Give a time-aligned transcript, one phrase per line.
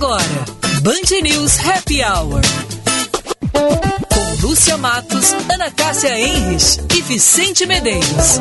[0.00, 0.22] Agora,
[0.82, 2.40] Band News Happy Hour.
[3.52, 8.38] Com Lúcia Matos, Ana Cássia Enres e Vicente Medeiros.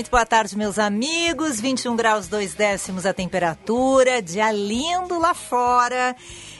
[0.00, 1.60] Muito boa tarde, meus amigos.
[1.60, 6.16] 21 graus 2 décimos a temperatura, dia lindo lá fora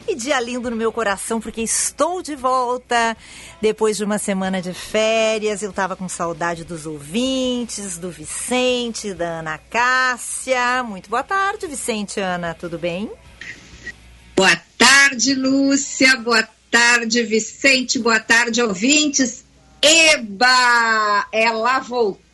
[0.06, 3.16] e dia lindo no meu coração, porque estou de volta
[3.58, 5.62] depois de uma semana de férias.
[5.62, 10.82] Eu estava com saudade dos ouvintes, do Vicente, da Ana Cássia.
[10.82, 13.10] Muito boa tarde, Vicente, Ana, tudo bem?
[14.36, 16.14] Boa tarde, Lúcia.
[16.16, 17.98] Boa tarde, Vicente.
[17.98, 19.46] Boa tarde, ouvintes.
[19.80, 21.26] Eba!
[21.32, 22.29] Ela voltou!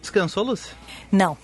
[0.00, 0.72] Descansou, Lúcia?
[1.10, 1.36] Não.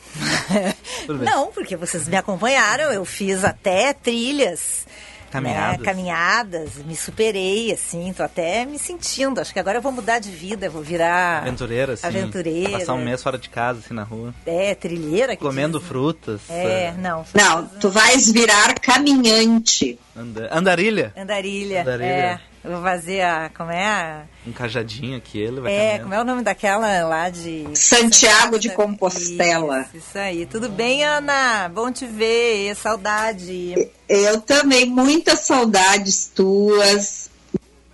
[1.07, 1.29] Tudo bem.
[1.29, 4.87] Não, porque vocês me acompanharam, eu fiz até trilhas.
[5.31, 5.79] Caminhadas.
[5.81, 9.39] né, caminhadas, me superei, assim, tô até me sentindo.
[9.43, 12.07] Acho que agora eu vou mudar de vida, vou virar Aventureira, assim.
[12.07, 12.79] Aventureira.
[12.79, 14.35] Passar um mês fora de casa, assim, na rua.
[14.47, 15.37] É, trilheira.
[15.37, 15.89] que Comendo diz, né?
[15.89, 16.41] frutas.
[16.49, 17.27] É, não.
[17.35, 19.99] Não, tu vais virar caminhante.
[20.17, 21.13] anda- Andarilha.
[21.15, 21.83] Andarilha.
[21.83, 22.07] Andarilha.
[22.07, 23.51] É, eu vou fazer a.
[23.57, 24.23] Como é a.
[24.47, 26.03] Um cajadinho aqui, ele vai É, caminhando.
[26.03, 27.67] como é o nome daquela lá de.
[27.75, 29.83] Santiago de Compostela.
[29.83, 30.47] Isso, isso aí.
[30.47, 31.69] Tudo bem, Ana?
[31.69, 32.75] Bom te ver.
[32.77, 33.91] Saudade.
[34.09, 37.31] Eu também, muitas saudades tuas,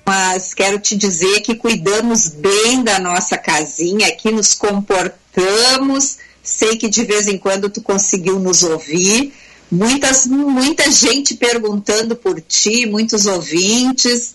[0.07, 6.19] mas quero te dizer que cuidamos bem da nossa casinha aqui, nos comportamos.
[6.43, 9.33] Sei que de vez em quando tu conseguiu nos ouvir.
[9.73, 14.35] Muitas, muita gente perguntando por ti, muitos ouvintes.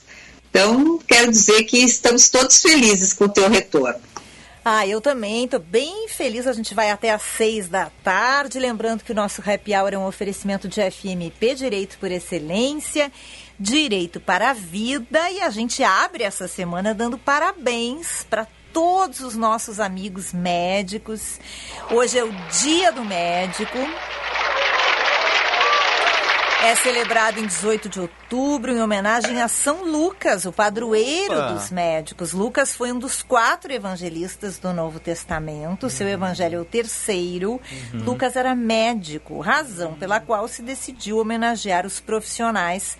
[0.49, 3.99] Então, quero dizer que estamos todos felizes com o teu retorno.
[4.63, 6.45] Ah, eu também, tô bem feliz.
[6.45, 8.59] A gente vai até às seis da tarde.
[8.59, 13.11] Lembrando que o nosso happy hour é um oferecimento de FMP, Direito por Excelência,
[13.59, 15.29] Direito para a Vida.
[15.31, 21.39] E a gente abre essa semana dando parabéns para todos os nossos amigos médicos.
[21.89, 22.31] Hoje é o
[22.61, 23.77] Dia do Médico.
[26.61, 31.53] É celebrado em 18 de outubro em homenagem a São Lucas, o padroeiro Opa!
[31.53, 32.33] dos médicos.
[32.33, 35.89] Lucas foi um dos quatro evangelistas do Novo Testamento.
[35.89, 37.61] Seu evangelho é o terceiro.
[37.93, 42.97] Lucas era médico, razão pela qual se decidiu homenagear os profissionais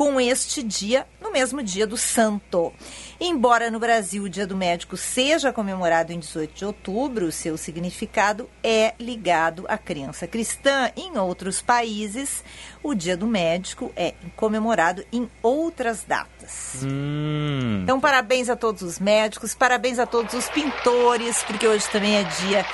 [0.00, 2.72] com este dia, no mesmo dia do santo.
[3.20, 7.58] Embora no Brasil o Dia do Médico seja comemorado em 18 de outubro, o seu
[7.58, 10.90] significado é ligado à crença cristã.
[10.96, 12.42] Em outros países,
[12.82, 16.80] o Dia do Médico é comemorado em outras datas.
[16.82, 17.80] Hum.
[17.82, 22.22] Então, parabéns a todos os médicos, parabéns a todos os pintores, porque hoje também é
[22.22, 22.64] dia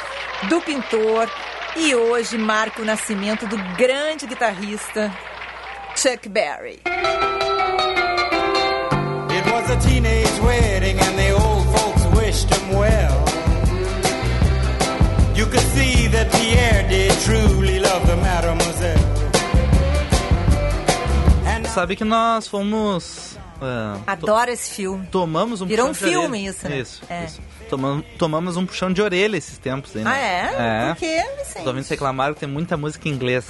[0.49, 1.29] do pintor.
[1.75, 5.13] E hoje marca o nascimento do grande guitarrista
[5.97, 6.79] Chuck Berry.
[9.31, 13.25] It was a teenage wedding and the old folks wished him well.
[15.35, 18.99] You could see that Pierre did truly love the mademoiselle.
[21.47, 23.37] And Sabe que nós fomos...
[23.59, 25.07] to- Adoro esse filme.
[25.11, 26.51] tomamos um Virou puxão um de filme orelha.
[26.51, 26.79] isso, né?
[26.79, 27.25] Isso, É.
[27.25, 27.41] isso.
[27.71, 30.11] Tomamos, tomamos um puxão de orelha esses tempos aí, né?
[30.11, 30.89] Ah, é?
[30.91, 30.93] É.
[30.95, 31.67] Por quê, Os Vicente?
[31.69, 33.45] ouvintes reclamaram que tem muita música em inglês.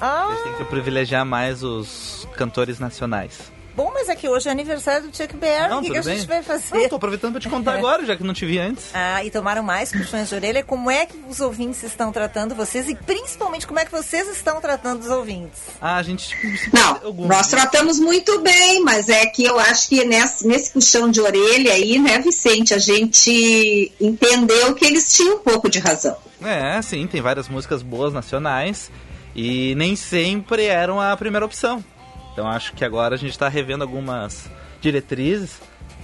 [0.00, 3.54] Ah, Tem que privilegiar mais os cantores nacionais.
[3.74, 5.70] bom, mas é que hoje é aniversário do Chuck Berry.
[5.74, 6.74] O que, que a gente vai fazer?
[6.78, 8.86] Não, tô aproveitando pra te contar agora, já que não te vi antes.
[8.94, 10.64] Ah, e tomaram mais puxões de orelha.
[10.64, 12.88] Como é que os ouvintes estão tratando vocês?
[12.88, 15.60] E principalmente, como é que vocês estão tratando os ouvintes?
[15.80, 16.34] Ah, a gente...
[16.72, 21.10] Não, alguns- nós tratamos muito bem, mas é que eu acho que nesse, nesse puxão
[21.10, 26.16] de orelha aí, né, Vicente, a gente entendeu que eles tinham um pouco de razão.
[26.42, 28.90] É, sim, tem várias músicas boas nacionais
[29.36, 31.84] e nem sempre eram a primeira opção.
[32.32, 34.48] Então acho que agora a gente tá revendo algumas
[34.80, 35.60] diretrizes.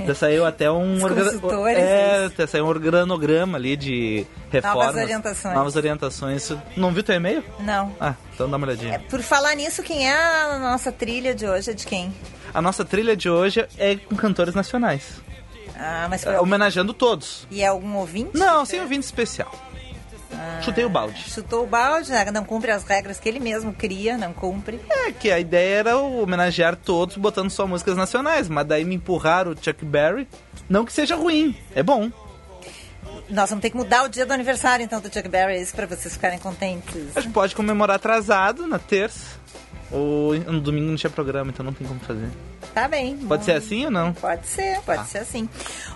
[0.06, 4.97] Já saiu até um Os orga- consultores, é, até saiu um organograma ali de reformas,
[4.97, 5.55] orientações.
[5.55, 6.51] novas orientações.
[6.77, 7.45] Não viu teu e-mail?
[7.61, 7.95] Não.
[8.01, 8.95] Ah, então dá uma olhadinha.
[8.95, 11.71] É, por falar nisso, quem é a nossa trilha de hoje?
[11.71, 12.12] É de quem?
[12.55, 15.21] A nossa trilha de hoje é com cantores nacionais,
[15.77, 17.47] Ah, mas foi é, homenageando todos.
[17.51, 18.31] E é algum ouvinte?
[18.37, 19.53] Não, sem ouvinte especial.
[20.62, 21.23] Chutei o balde.
[21.29, 22.31] Chutou o balde, né?
[22.31, 24.81] não cumpre as regras que ele mesmo cria, não cumpre.
[24.90, 29.52] É que a ideia era homenagear todos botando só músicas nacionais, mas daí me empurraram
[29.52, 30.29] o Chuck Berry.
[30.69, 32.11] Não que seja ruim, é bom.
[33.29, 35.87] Nós vamos ter que mudar o dia do aniversário, então, do Chuck Berry, isso pra
[35.87, 37.17] vocês ficarem contentes.
[37.17, 39.40] A gente pode comemorar atrasado na terça.
[39.90, 42.29] O, no domingo não tinha programa, então não tem como fazer.
[42.75, 43.17] Tá bem.
[43.19, 44.12] Pode ser assim ou não?
[44.14, 45.05] Pode ser, pode Tá.
[45.05, 45.49] ser assim.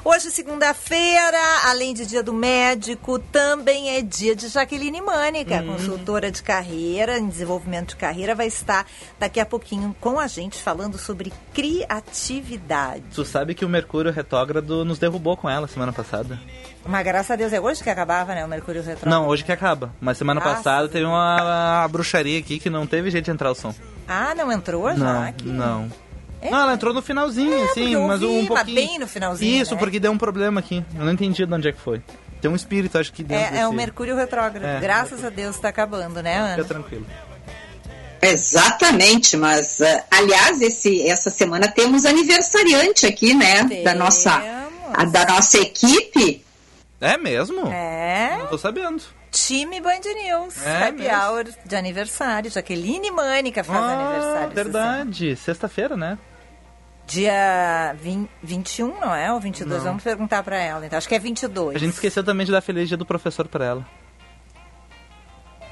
[0.04, 5.68] Hoje, segunda-feira, além de dia do médico, também é dia de Jaqueline Mânica, Hum.
[5.74, 8.86] consultora de carreira, em desenvolvimento de carreira, vai estar
[9.18, 13.02] daqui a pouquinho com a gente falando sobre criatividade.
[13.14, 16.38] Tu sabe que o Mercúrio retrógrado nos derrubou com ela semana passada?
[16.84, 19.10] Mas graças a Deus é hoje que acabava, né, o Mercúrio Retrógrado?
[19.10, 19.92] Não, hoje que acaba.
[20.00, 23.30] Mas semana Graças passada a teve uma, uma bruxaria aqui que não teve jeito de
[23.30, 23.74] entrar o som.
[24.06, 24.96] Ah, não entrou já?
[24.96, 25.48] Não, aqui?
[25.48, 25.90] não.
[26.46, 26.50] É?
[26.50, 28.74] Não, ela entrou no finalzinho, É, eu mas ouvi, um mas pouquinho.
[28.74, 29.78] bem no finalzinho, Isso, né?
[29.80, 30.84] porque deu um problema aqui.
[30.98, 32.02] Eu não entendi de onde é que foi.
[32.40, 34.64] Tem um espírito, acho que dentro É, é o desse- Mercúrio Retrógrado.
[34.64, 34.78] É.
[34.80, 36.64] Graças a Deus está acabando, né, Fica Ana?
[36.64, 37.06] tranquilo.
[38.22, 43.62] Exatamente, mas eh, aliás, esse, essa semana temos aniversariante aqui, né?
[43.84, 44.72] Da nossa, Temos.
[44.94, 46.44] a- da nossa equipe.
[47.00, 47.66] É mesmo?
[47.68, 48.36] É.
[48.38, 49.02] Não tô sabendo.
[49.30, 51.14] Time Band News, É Happy mesmo?
[51.14, 52.50] Hour de aniversário.
[52.50, 54.50] Jaqueline Mânica faz Ah, aniversário.
[54.54, 55.36] verdade.
[55.36, 56.16] Sexta-feira, né?
[57.06, 59.32] Dia 20, 21, não é?
[59.32, 59.78] Ou 22?
[59.78, 59.90] Não.
[59.90, 60.84] Vamos perguntar pra ela.
[60.84, 61.76] Então, acho que é 22.
[61.76, 63.86] A gente esqueceu também de dar feliz dia do professor pra ela.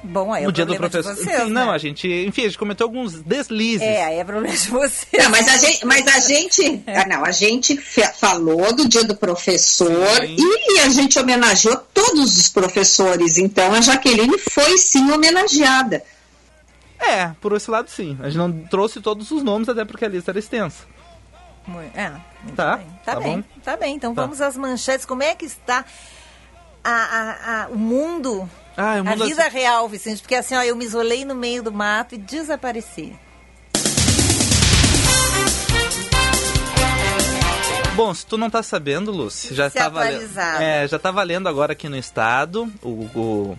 [0.05, 1.25] Bom, aí é o dia do problema de professor.
[1.25, 1.73] vocês, não, né?
[1.73, 2.07] a gente.
[2.07, 3.81] Enfim, a gente cometeu alguns deslizes.
[3.81, 5.25] É, aí é problema de vocês.
[5.25, 9.17] Não, mas a gente, mas a gente, ah, não, a gente falou do dia do
[9.17, 10.37] professor Sim.
[10.39, 13.39] e a gente homenageou todos os professores.
[13.39, 16.03] Então a Jaqueline foi sim homenageada.
[17.01, 18.17] É, por esse lado sim.
[18.21, 20.85] A gente não trouxe todos os nomes, até porque a lista era extensa.
[21.67, 22.11] Muito- é,
[22.43, 22.87] muito Tá, bem.
[23.05, 23.61] Tá, tá bem, bom.
[23.63, 23.95] tá bem.
[23.97, 24.23] Então Tá.
[24.23, 25.07] vamos às manchetes.
[25.07, 25.85] Como é que está
[26.83, 30.21] a, a- a- o mundo, Ah, o a mundo vida real, Vicente?
[30.21, 33.17] Porque assim, ó, eu me isolei no meio do mato e desapareci.
[37.97, 40.29] Bom, se tu não tá sabendo, Lúcia, já Se tá valendo.
[40.61, 43.59] É, já tá valendo agora aqui no estado o, o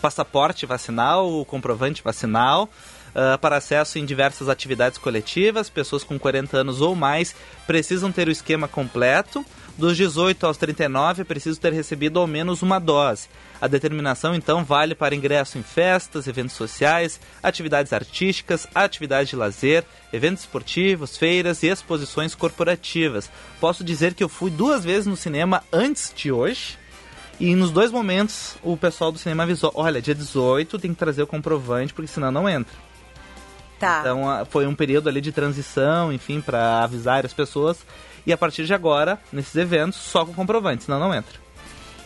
[0.00, 2.68] passaporte vacinal, o comprovante vacinal.
[3.14, 7.34] Ah, para acesso em diversas atividades coletivas, pessoas com 40 anos ou mais
[7.66, 9.44] precisam ter o esquema completo.
[9.76, 13.28] Dos 18 aos 39, precisam ter recebido ao menos uma dose.
[13.60, 19.84] A determinação, então, vale para ingresso em festas, eventos sociais, atividades artísticas, atividades de lazer,
[20.12, 23.28] eventos esportivos, feiras e exposições corporativas.
[23.60, 26.78] Posso dizer que eu fui duas vezes no cinema antes de hoje.
[27.40, 31.24] E nos dois momentos o pessoal do cinema avisou: olha, dia 18 tem que trazer
[31.24, 32.93] o comprovante, porque senão não entra.
[33.78, 34.00] Tá.
[34.00, 37.78] Então foi um período ali de transição, enfim, para avisar as pessoas.
[38.26, 41.44] E a partir de agora, nesses eventos, só com comprovante, senão não entra.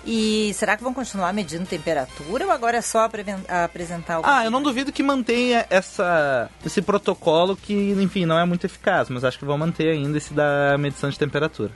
[0.04, 3.08] E será que vão continuar medindo temperatura ou agora é só
[3.48, 4.22] apresentar o.
[4.24, 9.10] Ah, eu não duvido que mantenha essa, esse protocolo que, enfim, não é muito eficaz,
[9.10, 11.72] mas acho que vão manter ainda esse da medição de temperatura.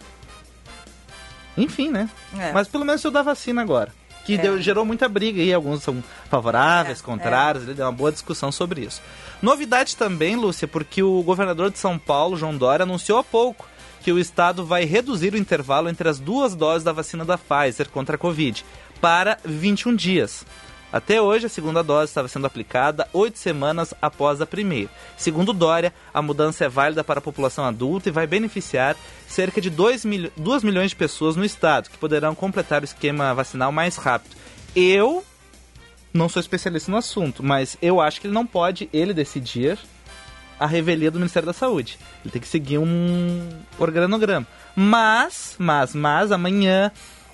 [1.57, 2.09] Enfim, né?
[2.39, 2.53] É.
[2.53, 3.93] Mas pelo menos eu da vacina agora.
[4.25, 4.39] Que É.
[4.39, 8.53] deu- gerou muita briga aí, alguns são favoráveis, É, contrários, ele deu uma boa discussão
[8.53, 9.01] sobre isso.
[9.41, 13.67] Novidade também, Lúcia, porque o governador de São Paulo, João Dória, anunciou há pouco
[14.03, 17.89] que o estado vai reduzir o intervalo entre as duas doses da vacina da Pfizer
[17.89, 18.65] contra a Covid
[19.01, 20.45] para 21 dias.
[20.93, 24.91] Até hoje, a segunda dose estava sendo aplicada oito semanas após a primeira.
[25.17, 28.95] Segundo Dória, a mudança é válida para a população adulta e vai beneficiar
[29.27, 33.97] cerca de 2 milhões de pessoas no estado, que poderão completar o esquema vacinal mais
[33.97, 34.37] rápido.
[34.77, 35.25] Eu
[36.13, 39.79] não sou especialista no assunto, mas eu acho que ele não pode, ele decidir
[40.61, 41.99] a revelia do Ministério da Saúde.
[42.23, 44.47] Ele tem que seguir um organograma.
[44.77, 46.93] Mas, mas, mas, amanhã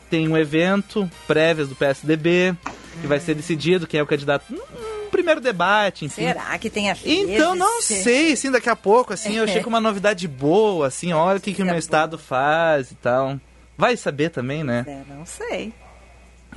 [0.08, 2.54] tem um evento, prévias do PSDB,
[3.00, 4.44] que vai ser decidido quem é o candidato.
[4.52, 6.22] Um primeiro debate, enfim.
[6.22, 9.70] Será que tem a Então, não sei, assim, daqui a pouco, assim, eu chego com
[9.70, 13.38] uma novidade boa, assim, olha o que, que o meu estado faz e tal.
[13.76, 14.84] Vai saber também, né?
[14.86, 15.72] É, não sei.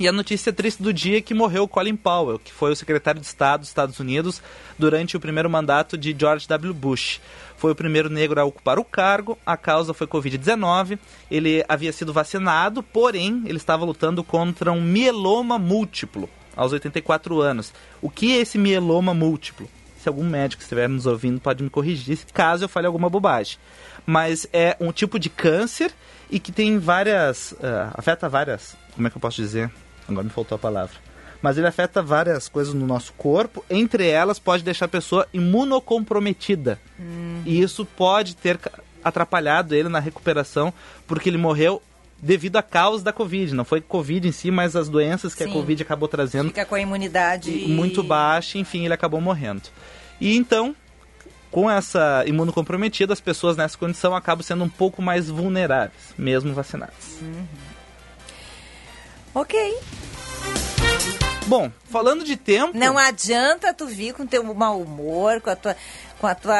[0.00, 3.20] E a notícia triste do dia é que morreu Colin Powell, que foi o secretário
[3.20, 4.42] de Estado dos Estados Unidos
[4.78, 6.72] durante o primeiro mandato de George W.
[6.72, 7.20] Bush.
[7.56, 10.98] Foi o primeiro negro a ocupar o cargo, a causa foi Covid-19.
[11.30, 17.72] Ele havia sido vacinado, porém, ele estava lutando contra um mieloma múltiplo aos 84 anos.
[18.00, 19.68] O que é esse mieloma múltiplo?
[20.02, 23.56] Se algum médico estiver nos ouvindo, pode me corrigir, caso eu fale alguma bobagem.
[24.04, 25.92] Mas é um tipo de câncer
[26.28, 27.54] e que tem várias.
[27.62, 28.76] ah, afeta várias.
[28.96, 29.70] Como é que eu posso dizer?
[30.08, 30.96] Agora me faltou a palavra.
[31.40, 36.80] Mas ele afeta várias coisas no nosso corpo, entre elas pode deixar a pessoa imunocomprometida.
[37.46, 38.58] E isso pode ter
[39.04, 40.72] atrapalhado ele na recuperação,
[41.06, 41.80] porque ele morreu
[42.22, 43.52] devido à causa da Covid.
[43.52, 45.50] Não foi Covid em si, mas as doenças que Sim.
[45.50, 49.62] a Covid acabou trazendo Fica com a imunidade muito baixa, enfim, ele acabou morrendo.
[50.20, 50.76] E então,
[51.50, 57.18] com essa imunocomprometida, as pessoas nessa condição acabam sendo um pouco mais vulneráveis, mesmo vacinadas.
[59.34, 59.58] Ok.
[61.46, 62.76] Bom, falando de tempo.
[62.78, 65.76] Não adianta tu vir com teu mau humor, com a tua
[66.22, 66.54] com a tua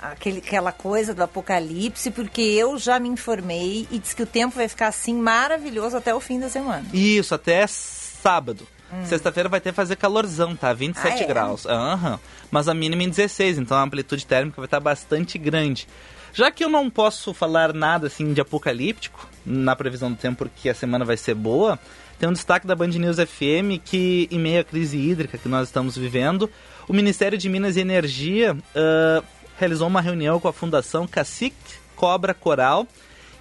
[0.00, 4.56] aquele, aquela coisa do apocalipse, porque eu já me informei e diz que o tempo
[4.56, 6.82] vai ficar assim maravilhoso até o fim da semana.
[6.90, 8.66] Isso, até sábado.
[9.04, 10.72] Sexta-feira vai ter fazer calorzão, tá?
[10.72, 11.18] 27 Hum.
[11.18, 11.26] Ah, é?
[11.26, 11.66] graus.
[11.66, 12.20] Aham.
[12.50, 15.86] Mas a mínima em 16, então a amplitude térmica vai estar bastante grande.
[16.32, 20.70] Já que eu não posso falar nada assim de apocalíptico na previsão do tempo, porque
[20.70, 21.78] a semana vai ser boa,
[22.18, 25.68] tem um destaque da Band News FM que, em meio à crise hídrica que nós
[25.68, 26.48] estamos vivendo,
[26.88, 29.22] o Ministério de Minas e Energia ah,
[29.58, 31.56] realizou uma reunião com a Fundação Cacique
[31.94, 32.86] Cobra Coral,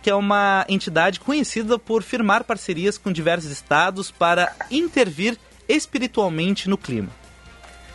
[0.01, 6.77] que é uma entidade conhecida por firmar parcerias com diversos estados para intervir espiritualmente no
[6.77, 7.09] clima.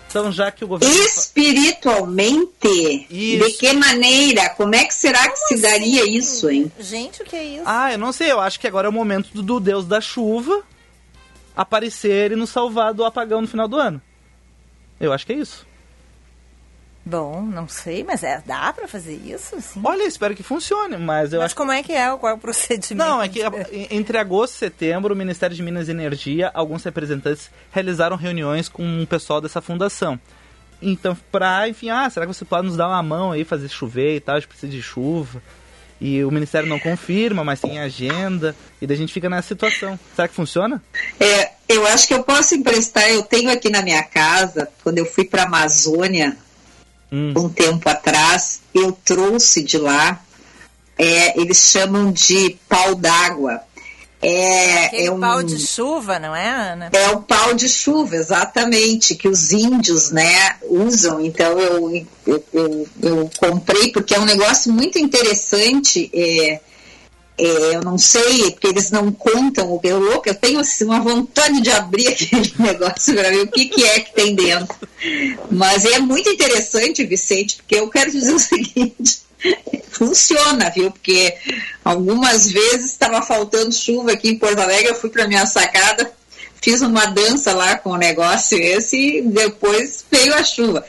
[0.08, 0.94] Então, já que o governo.
[0.94, 3.06] Espiritualmente?
[3.10, 3.44] Isso.
[3.44, 4.48] De que maneira?
[4.50, 6.72] Como é que será que se daria isso, hein?
[6.78, 7.64] Gente, o que é isso?
[7.66, 10.00] Ah, eu não sei, eu acho que agora é o momento do, do deus da
[10.00, 10.62] chuva
[11.56, 14.00] aparecer e nos salvar do apagão no final do ano.
[15.00, 15.66] Eu acho que é isso.
[17.08, 19.60] Bom, não sei, mas é, dá pra fazer isso?
[19.60, 19.80] Sim.
[19.84, 22.06] Olha, espero que funcione, mas eu mas acho como é que é?
[22.16, 22.96] Qual é o procedimento?
[23.08, 23.52] Não, é que a-
[23.92, 29.02] entre agosto e setembro, o Ministério de Minas e Energia, alguns representantes realizaram reuniões com
[29.02, 30.18] o pessoal dessa fundação.
[30.82, 34.16] Então, pra, enfim, ah, será que você pode nos dar uma mão aí, fazer chover
[34.16, 35.40] e tal, a gente precisa de chuva.
[36.00, 39.98] E o Ministério não confirma, mas tem agenda, e daí a gente fica nessa situação.
[40.14, 40.82] Será que funciona?
[41.18, 45.06] É, eu acho que eu posso emprestar, eu tenho aqui na minha casa, quando eu
[45.06, 46.36] fui para a Amazônia,
[47.10, 47.32] Hum.
[47.36, 50.20] um tempo atrás, eu trouxe de lá,
[50.98, 53.60] é, eles chamam de pau d'água.
[54.22, 56.90] É, Aquele é um, pau de chuva, não é, Ana?
[56.92, 61.20] É o pau de chuva, exatamente, que os índios, né, usam.
[61.20, 66.10] Então eu, eu, eu, eu comprei porque é um negócio muito interessante.
[66.14, 66.60] É,
[67.38, 70.28] é, eu não sei, porque eles não contam o que eu louco.
[70.28, 74.00] Eu tenho assim, uma vontade de abrir aquele negócio para ver o que, que é
[74.00, 74.76] que tem dentro.
[75.50, 79.25] Mas é muito interessante, Vicente, porque eu quero dizer o seguinte.
[79.90, 80.90] Funciona, viu?
[80.90, 81.34] Porque
[81.84, 86.10] algumas vezes estava faltando chuva aqui em Porto Alegre, eu fui para minha sacada,
[86.60, 90.84] fiz uma dança lá com o negócio esse e depois veio a chuva.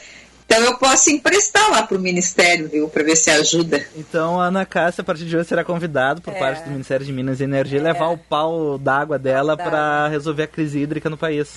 [0.46, 2.88] Então eu posso emprestar lá para o Ministério, viu?
[2.88, 3.86] Para ver se ajuda.
[3.98, 6.40] Então a Ana Cássia, a partir de hoje, será convidado por É.
[6.40, 10.48] parte do Ministério de Minas e Energia levar o pau d'água dela para resolver a
[10.48, 11.50] crise hídrica no país.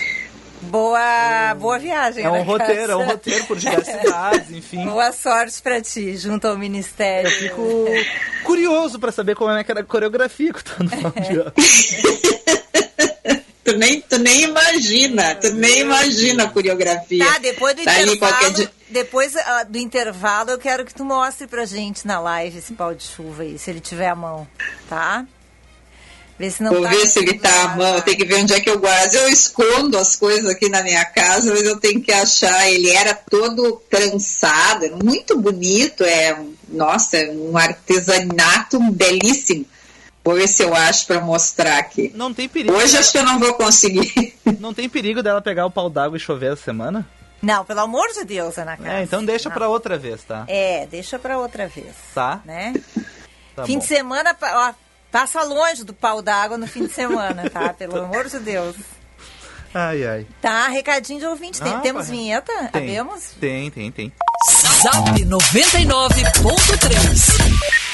[0.62, 2.24] Boa, boa viagem.
[2.24, 4.84] É um Ana roteiro, é um roteiro por diversidades, enfim.
[4.84, 7.30] Boa sorte pra ti, junto ao Ministério.
[7.30, 7.86] Fico
[8.44, 11.52] curioso para saber como é que era a coreografia que tu tá falando.
[13.62, 17.24] Tu nem, tu nem imagina, tu nem imagina a coreografia.
[17.24, 21.46] Tá, depois do Tá intervalo, dia- depois ah, do intervalo, eu quero que tu mostre
[21.46, 24.48] pra gente na live esse pau de chuva aí, se ele tiver a mão,
[24.88, 25.24] tá?
[26.40, 28.36] Vê se não Vou tá ver se ele tá à mão, eu tenho que ver
[28.36, 29.14] onde é que eu guardo.
[29.14, 32.66] Eu escondo as coisas aqui na minha casa, mas eu tenho que achar.
[32.70, 39.66] Ele era todo trançado, era muito bonito, é, nossa, é um artesanato belíssimo.
[40.24, 42.10] Vou ver se eu acho para mostrar aqui.
[42.14, 42.74] Não tem perigo.
[42.74, 44.34] Hoje acho que eu não vou conseguir.
[44.58, 47.06] Não tem perigo dela pegar o pau d'água e chover essa semana?
[47.42, 48.92] Não, pelo amor de Deus, Ana Cássia.
[48.92, 50.44] É, então deixa pra outra vez, tá?
[50.48, 52.40] É, deixa pra outra vez, Tá?
[52.46, 52.72] né?
[53.54, 53.78] Tá fim bom.
[53.80, 54.72] de semana, ó,
[55.10, 57.72] passa longe do pau d'água no fim de semana, tá?
[57.74, 58.76] Pelo amor de Deus.
[59.72, 60.26] Ai, ai.
[60.42, 61.60] Tá, recadinho de ouvinte.
[61.62, 62.16] Tem- Ah, temos pai.
[62.16, 62.52] vinheta?
[62.72, 62.82] Tem.
[62.82, 63.22] Havemos?
[63.40, 64.12] Tem, tem, tem.
[64.82, 67.89] Zap 99.3.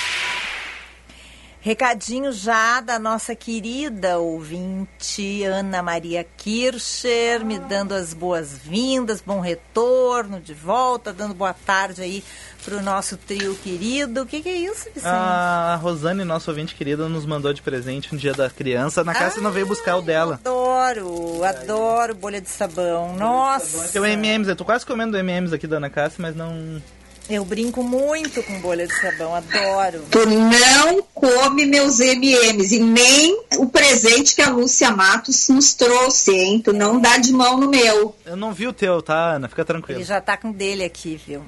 [1.67, 10.41] Recadinho já da nossa querida ouvinte Ana Maria Kircher, me dando as boas-vindas, bom retorno
[10.41, 12.23] de volta, dando boa tarde aí
[12.65, 14.23] pro nosso trio querido.
[14.23, 15.09] O que, que é isso, Vicente?
[15.09, 19.03] A Rosane, nosso ouvinte querida, nos mandou de presente no dia da criança.
[19.03, 20.35] Na casa não veio buscar o dela.
[20.35, 23.17] Adoro, adoro bolha de sabão.
[23.17, 26.81] Nossa, Tem o M&M's, eu tô quase comendo M&M's aqui da Ana Cássia, mas não...
[27.29, 30.05] eu brinco muito com bolha de sabão, adoro.
[30.11, 36.33] Tu não come meus MMs e nem o presente que a Lúcia Matos nos trouxe,
[36.33, 36.61] hein?
[36.65, 38.15] Tu não dá de mão no meu.
[38.25, 39.49] Eu não vi o teu, tá, Ana?
[39.49, 39.99] Fica tranquilo.
[39.99, 41.43] Ele já tá com dele aqui, viu?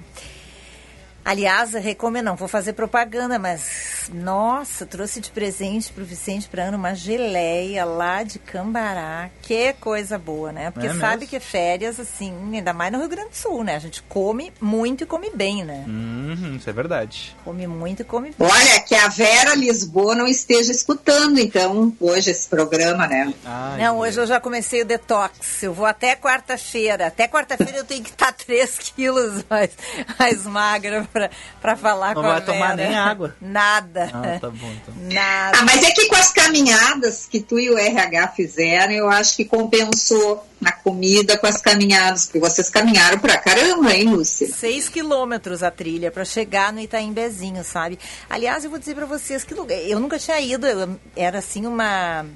[1.33, 6.63] Aliás, eu recomendo, não vou fazer propaganda, mas nossa, trouxe de presente pro Vicente pra
[6.65, 9.29] Ana uma geleia lá de Cambará.
[9.43, 10.71] Que coisa boa, né?
[10.71, 11.27] Porque É sabe mesmo?
[11.29, 13.77] que férias, assim, ainda mais no Rio Grande do Sul, né?
[13.77, 15.85] A gente come muito e come bem, né?
[15.87, 17.37] Uhum, isso é verdade.
[17.45, 18.49] Come muito e come bem.
[18.49, 23.35] Olha, que a Vera Lisboa não esteja escutando, então, hoje esse programa, né?
[23.45, 25.63] Ai, Não, hoje eu já comecei o detox.
[25.63, 27.09] Eu vou até quarta-feira.
[27.09, 29.71] Até quarta-feira eu tenho que estar 3 quilos mais,
[30.19, 33.35] mais magra pra, pra falar Não com a vai tomar nem água?
[33.41, 34.11] Nada.
[34.13, 34.95] Ah, tá bom, então.
[35.13, 35.59] Nada.
[35.59, 39.37] Ah, mas é que com as caminhadas que tu e o RH fizeram, eu acho
[39.37, 40.45] que compensou.
[40.61, 44.49] na comida, com as caminhadas, porque vocês caminharam pra caramba, hein, Lúcia?
[44.53, 47.97] Seis quilômetros a trilha para chegar no Itaimbezinho, sabe?
[48.29, 49.79] Aliás, eu vou dizer para vocês que lugar.
[49.79, 52.27] Eu nunca tinha ido, eu- era assim uma.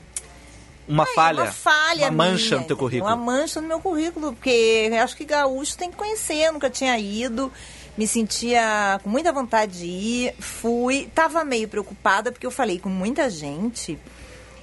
[0.86, 1.42] Uma Ai, falha.
[1.42, 2.08] Uma falha.
[2.08, 3.08] Uma mancha minha, no teu currículo.
[3.10, 6.68] Uma mancha no meu currículo, porque eu acho que gaúcho tem que conhecer, eu nunca
[6.70, 7.52] tinha ido.
[7.96, 11.10] Me sentia com muita vontade de ir, fui.
[11.14, 13.98] Tava meio preocupada, porque eu falei com muita gente.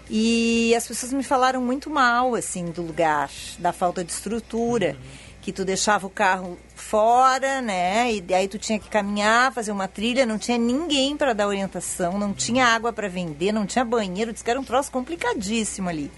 [0.09, 4.97] E as pessoas me falaram muito mal, assim, do lugar, da falta de estrutura.
[5.41, 8.11] Que tu deixava o carro fora, né?
[8.11, 12.17] E aí tu tinha que caminhar, fazer uma trilha, não tinha ninguém para dar orientação,
[12.17, 16.11] não tinha água para vender, não tinha banheiro, disse que era um troço complicadíssimo ali.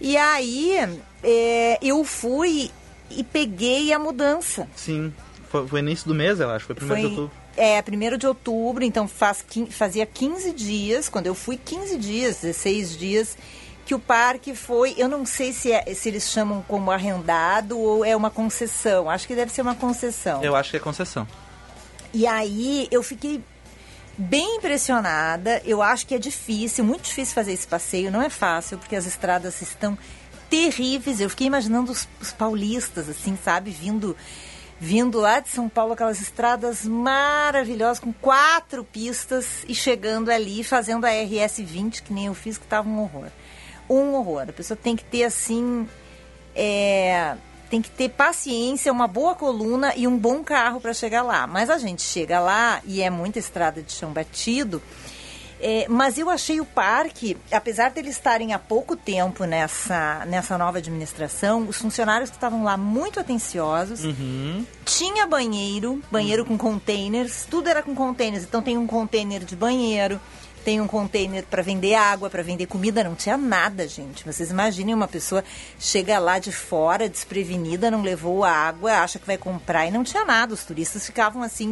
[0.00, 0.76] E aí
[1.22, 2.70] é, eu fui
[3.10, 4.68] e peguei a mudança.
[4.76, 5.12] Sim.
[5.60, 6.66] Foi, foi início do mês, eu acho.
[6.66, 7.36] Foi primeiro de outubro.
[7.56, 12.96] É, primeiro de outubro, então faz, fazia 15 dias, quando eu fui 15 dias, 16
[12.98, 13.38] dias,
[13.86, 18.04] que o parque foi, eu não sei se, é- se eles chamam como arrendado ou
[18.04, 20.42] é uma concessão, acho que deve ser uma concessão.
[20.42, 21.26] Eu acho que é concessão.
[22.12, 23.42] E aí eu fiquei
[24.18, 25.60] bem impressionada.
[25.64, 28.10] Eu acho que é difícil, muito difícil fazer esse passeio.
[28.10, 29.96] Não é fácil, porque as estradas estão
[30.48, 31.20] terríveis.
[31.20, 33.70] Eu fiquei imaginando os, os paulistas, assim, sabe?
[33.70, 34.16] Vindo,
[34.78, 41.04] vindo lá de São Paulo, aquelas estradas maravilhosas, com quatro pistas, e chegando ali, fazendo
[41.06, 43.28] a RS 20, que nem eu fiz, que tava um horror.
[43.88, 44.46] Um horror.
[44.48, 45.88] A pessoa tem que ter, assim,
[46.54, 47.36] é,
[47.70, 51.46] tem que ter paciência, uma boa coluna e um bom carro para chegar lá.
[51.46, 54.82] Mas a gente chega lá e é muita estrada de chão batido.
[55.60, 60.58] É, mas eu achei o parque, apesar de eles estarem há pouco tempo nessa, nessa
[60.58, 64.00] nova administração, os funcionários que estavam lá muito atenciosos.
[64.84, 68.44] Tinha banheiro, banheiro com containers, tudo era com containers.
[68.44, 70.20] Então tem um container de banheiro,
[70.66, 74.24] tem um container para vender água, para vender comida, não tinha nada, gente.
[74.26, 75.44] Vocês imaginem uma pessoa
[75.78, 80.24] chega lá de fora, desprevenida, não levou água, acha que vai comprar e não tinha
[80.24, 80.52] nada.
[80.52, 81.66] Os turistas ficavam assim,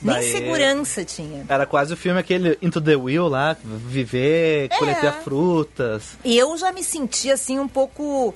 [0.00, 1.44] nem Daí- segurança tinha.
[1.48, 4.78] Era quase o filme aquele Into the Wheel lá, viver, É.
[4.78, 6.04] coletar frutas.
[6.24, 8.32] Eu já me senti assim um pouco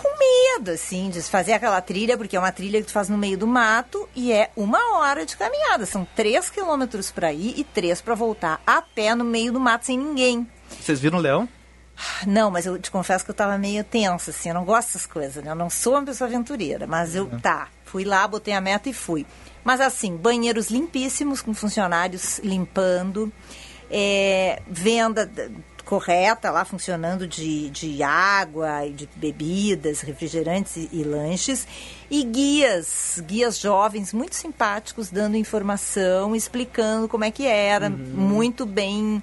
[0.00, 3.18] com medo, assim, de fazer aquela trilha, porque é uma trilha que tu faz no
[3.18, 5.84] meio do mato e é uma hora de caminhada.
[5.86, 9.86] São três quilômetros para ir e três para voltar a pé no meio do mato
[9.86, 10.48] sem ninguém.
[10.80, 11.48] Vocês viram o leão?
[12.26, 15.06] Não, mas eu te confesso que eu tava meio tensa, assim, eu não gosto dessas
[15.06, 15.50] coisas, né?
[15.50, 18.92] Eu não sou uma pessoa aventureira, mas eu, tá, fui lá, botei a meta e
[18.92, 19.26] fui.
[19.64, 23.32] Mas assim, banheiros limpíssimos, com funcionários limpando,
[23.90, 25.28] é, venda
[25.88, 31.66] correta lá, funcionando de, de água, e de bebidas, refrigerantes e, e lanches,
[32.10, 39.22] e guias, guias jovens muito simpáticos, dando informação, explicando como é que era, muito bem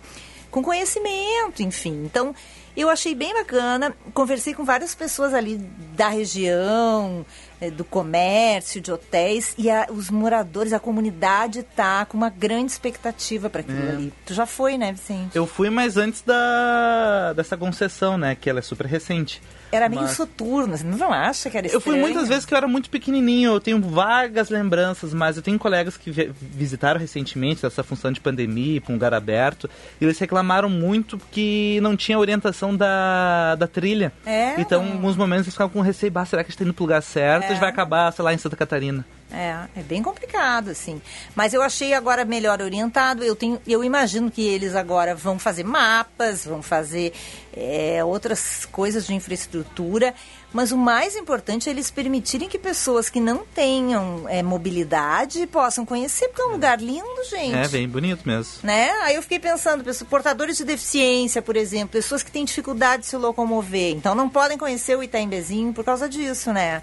[0.49, 2.03] com conhecimento, enfim.
[2.03, 2.33] Então,
[2.75, 3.95] eu achei bem bacana.
[4.11, 5.57] Conversei com várias pessoas ali
[5.95, 7.23] da região,
[7.69, 13.49] do comércio, de hotéis, e a- os moradores, a comunidade tá com uma grande expectativa
[13.49, 14.13] para aquilo ali.
[14.25, 15.35] Tu já foi, né, Vicente?
[15.35, 18.35] Eu fui, mas antes da dessa concessão, né?
[18.35, 19.41] Que ela é super recente.
[19.71, 22.01] Era meio Mas- soturno, você não acha que era Eu fui estranho?
[22.01, 25.97] muitas vezes que eu era muito pequenininho, eu tenho vagas lembranças, mas eu tenho colegas
[25.97, 30.69] que vi- visitaram recentemente essa função de pandemia, para um lugar aberto, e eles reclamaram
[30.69, 34.13] muito que não tinha orientação da, da trilha.
[34.25, 34.53] É?
[34.61, 36.83] Então, em alguns momentos eles ficavam com receio, será que a gente tá indo pro
[36.85, 37.51] lugar certo?
[37.51, 37.54] É.
[37.59, 39.05] Vai acabar, sei lá, em Santa Catarina.
[39.31, 41.01] É, é bem complicado, assim.
[41.35, 43.23] Mas eu achei agora melhor orientado.
[43.23, 47.11] Eu, tenho, eu imagino que eles agora vão fazer mapas, vão fazer
[47.51, 50.13] é, outras coisas de infraestrutura.
[50.53, 55.85] Mas o mais importante é eles permitirem que pessoas que não tenham é, mobilidade possam
[55.85, 57.57] conhecer, porque é um lugar lindo, gente.
[57.57, 58.53] É, bem bonito mesmo.
[58.63, 58.89] Né?
[59.01, 63.09] Aí eu fiquei pensando, pessoas, portadores de deficiência, por exemplo, pessoas que têm dificuldade de
[63.09, 66.81] se locomover, então não podem conhecer o Itaimbezinho por causa disso, né?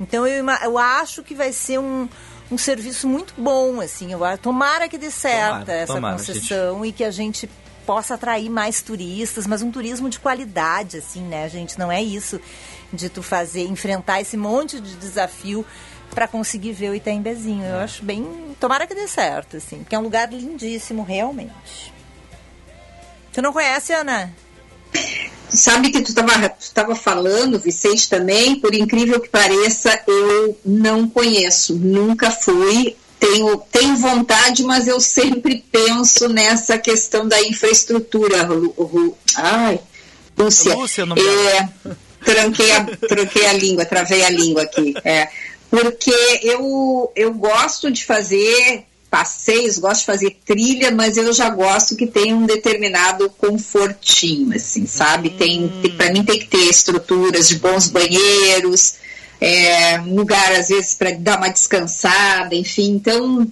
[0.00, 2.08] Então eu, eu acho que vai ser um,
[2.50, 6.92] um serviço muito bom, assim, eu, tomara que dê certo Tomara, essa tomara, concessão e
[6.92, 7.48] que a gente
[7.86, 11.78] possa atrair mais turistas, mas um turismo de qualidade, assim, né, gente?
[11.78, 12.40] Não é isso
[12.92, 15.64] de tu fazer, enfrentar esse monte de desafio
[16.10, 17.64] para conseguir ver o Itaimbezinho.
[17.64, 18.56] Eu acho bem.
[18.58, 21.94] Tomara que dê certo, assim, porque é um lugar lindíssimo, realmente.
[23.32, 24.32] Tu não conhece, Ana?
[25.48, 26.12] Sabe que tu
[26.58, 32.96] estava falando, Vicente também, por incrível que pareça, eu não conheço, nunca fui.
[33.18, 38.42] Tenho, tenho vontade, mas eu sempre penso nessa questão da infraestrutura.
[38.42, 39.80] Ru- Ru- Ai,
[40.36, 40.74] Lúcia.
[40.74, 41.68] Lúcia, não é,
[42.24, 44.94] tranquei, a, tranquei a língua, travei a língua aqui.
[45.02, 45.28] É,
[45.70, 48.84] porque eu, eu gosto de fazer
[49.16, 54.84] passeios, gosto de fazer trilha, mas eu já gosto que tenha um determinado confortinho, assim,
[54.86, 55.30] sabe?
[55.30, 58.96] Tem, tem para mim tem que ter estruturas de bons banheiros,
[59.40, 62.90] é, um lugar às vezes para dar uma descansada, enfim.
[62.90, 63.50] Então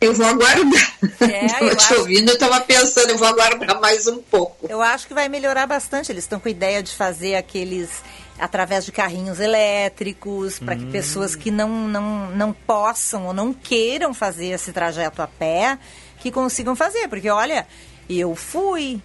[0.00, 0.98] eu vou aguardar.
[1.20, 2.00] É, eu te acho...
[2.00, 4.66] ouvindo, eu estava pensando, eu vou aguardar mais um pouco.
[4.68, 6.10] Eu acho que vai melhorar bastante.
[6.10, 7.90] Eles estão com a ideia de fazer aqueles
[8.38, 10.90] através de carrinhos elétricos, para que hum.
[10.90, 15.78] pessoas que não, não, não possam ou não queiram fazer esse trajeto a pé,
[16.20, 17.08] que consigam fazer.
[17.08, 17.66] Porque, olha,
[18.08, 19.00] eu fui,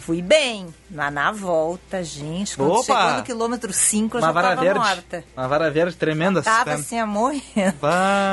[0.00, 0.66] fui bem.
[0.90, 2.82] Mas na volta, gente, quando Opa!
[2.82, 4.78] chegou no quilômetro 5, eu Uma já vara tava verde.
[4.80, 5.24] morta.
[5.36, 6.42] Uma vara verde tremenda.
[6.42, 7.76] Tava assim, a morrendo.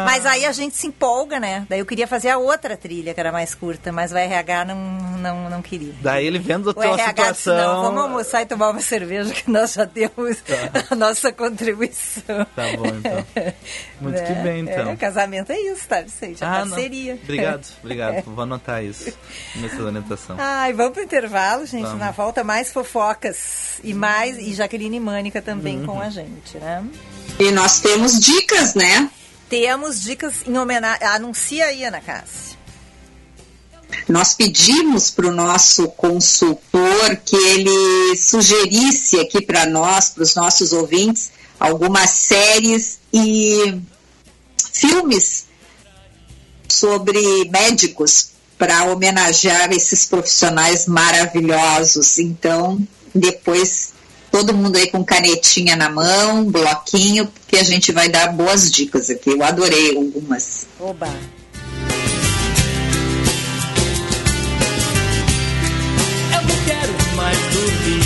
[0.06, 1.67] Mas aí a gente se empolga, né?
[1.69, 4.75] Daí eu queria fazer a outra trilha, que era mais curta, mas o RH não,
[5.19, 5.93] não, não queria.
[6.01, 7.56] Daí ele vendo a tua RH situação...
[7.56, 10.86] Disse, não, vamos almoçar e tomar uma cerveja, que nós já temos tá.
[10.89, 12.45] a nossa contribuição.
[12.56, 13.25] Tá bom, então.
[14.01, 14.89] Muito que bem, então.
[14.89, 16.43] É, casamento é isso, tá, Vicente?
[16.43, 17.15] A ah, parceria.
[17.15, 17.21] Não.
[17.21, 18.23] Obrigado, obrigado.
[18.23, 19.13] Vou anotar isso
[19.56, 20.36] nessa orientação.
[20.39, 21.84] Ai, vamos pro intervalo, gente.
[21.84, 22.00] Vamos.
[22.00, 23.80] Na volta, mais fofocas.
[23.84, 25.86] E mais, e Jaqueline Mânica também uhum.
[25.86, 26.84] com a gente, né?
[27.39, 29.10] E nós temos dicas, né?
[29.50, 31.08] Temos dicas em homenagem.
[31.08, 32.58] Anuncia aí, Ana Cássia.
[34.08, 40.74] Nós pedimos para o nosso consultor que ele sugerisse aqui para nós, para os nossos
[40.74, 43.82] ouvintes, algumas séries e
[44.74, 45.46] filmes
[46.67, 52.17] sobre médicos para homenagear esses profissionais maravilhosos.
[52.17, 52.80] Então,
[53.13, 53.93] depois
[54.32, 59.10] todo mundo aí com canetinha na mão, bloquinho, porque a gente vai dar boas dicas
[59.10, 59.32] aqui.
[59.32, 60.67] Eu adorei algumas.
[60.80, 61.08] Oba!
[66.34, 68.02] Eu não quero mais dormir.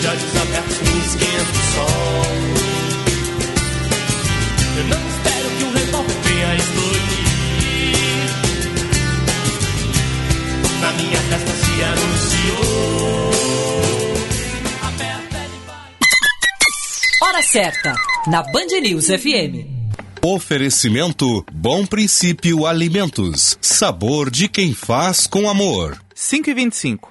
[0.00, 0.69] De olhos
[11.00, 13.30] minha festa se anunciou.
[17.22, 17.94] Hora certa,
[18.26, 19.80] na Band News FM.
[20.22, 23.56] Oferecimento Bom Princípio Alimentos.
[23.60, 25.98] Sabor de quem faz com amor.
[26.14, 27.09] 5 e 25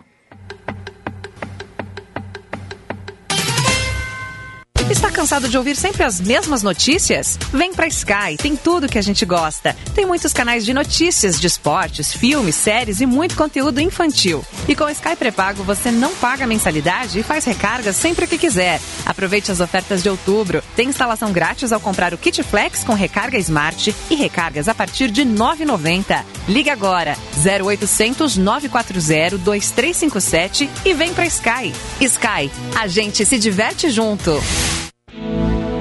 [4.99, 7.39] Está cansado de ouvir sempre as mesmas notícias?
[7.53, 9.73] Vem pra Sky, tem tudo que a gente gosta.
[9.95, 14.43] Tem muitos canais de notícias, de esportes, filmes, séries e muito conteúdo infantil.
[14.67, 18.81] E com Sky Prepago você não paga mensalidade e faz recargas sempre que quiser.
[19.05, 20.61] Aproveite as ofertas de outubro.
[20.75, 25.09] Tem instalação grátis ao comprar o Kit Flex com recarga Smart e recargas a partir
[25.09, 26.25] de R$ 9,90.
[26.45, 31.73] Ligue agora 0800 940 2357 e vem pra Sky.
[32.01, 34.41] Sky, a gente se diverte junto.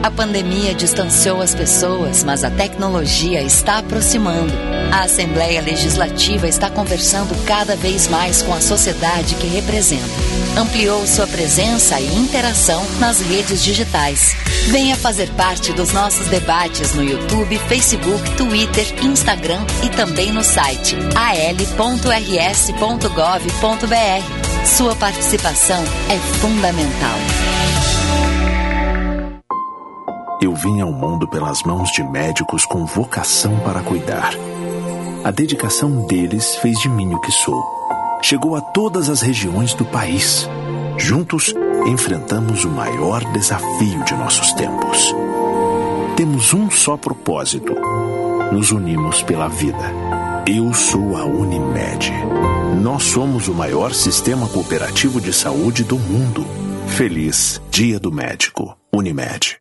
[0.03, 4.53] A pandemia distanciou as pessoas, mas a tecnologia está aproximando.
[4.93, 10.05] A Assembleia Legislativa está conversando cada vez mais com a sociedade que representa.
[10.57, 14.35] Ampliou sua presença e interação nas redes digitais.
[14.69, 20.97] Venha fazer parte dos nossos debates no YouTube, Facebook, Twitter, Instagram e também no site
[21.15, 22.09] al.rs.gov.br.
[24.65, 27.19] Sua participação é fundamental.
[30.41, 34.33] Eu vim ao mundo pelas mãos de médicos com vocação para cuidar.
[35.25, 37.61] A dedicação deles fez de mim o que sou.
[38.23, 40.49] Chegou a todas as regiões do país.
[40.97, 41.53] Juntos,
[41.87, 45.13] enfrentamos o maior desafio de nossos tempos.
[46.17, 47.75] Temos um só propósito:
[48.53, 49.93] nos unimos pela vida.
[50.47, 52.13] Eu sou a Unimed.
[52.81, 56.47] Nós somos o maior sistema cooperativo de saúde do mundo.
[56.97, 58.77] Feliz Dia do Médico.
[58.93, 59.59] Unimed.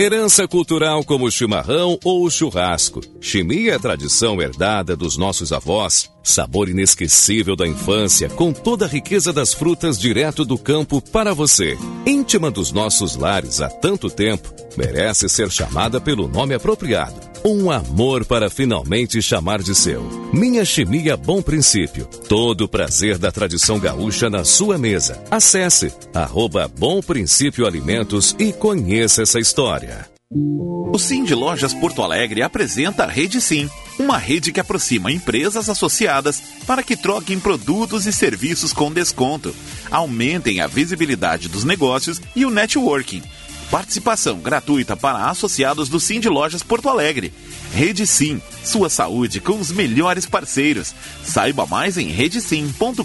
[0.00, 3.00] Herança cultural como o chimarrão ou o churrasco.
[3.20, 6.08] Chimia é tradição herdada dos nossos avós.
[6.22, 11.76] Sabor inesquecível da infância, com toda a riqueza das frutas direto do campo para você.
[12.06, 17.18] Íntima dos nossos lares há tanto tempo, merece ser chamada pelo nome apropriado.
[17.50, 20.02] Um amor para finalmente chamar de seu.
[20.34, 22.04] Minha Chimia Bom Princípio.
[22.28, 25.18] Todo o prazer da tradição gaúcha na sua mesa.
[25.30, 30.06] Acesse arroba Bom Princípio Alimentos e conheça essa história.
[30.30, 35.70] O Sim de Lojas Porto Alegre apresenta a Rede Sim, uma rede que aproxima empresas
[35.70, 39.56] associadas para que troquem produtos e serviços com desconto,
[39.90, 43.22] aumentem a visibilidade dos negócios e o networking
[43.70, 47.32] Participação gratuita para associados do Sim de Lojas Porto Alegre.
[47.74, 50.94] Rede Sim, sua saúde com os melhores parceiros.
[51.22, 53.04] Saiba mais em redesim.com.br.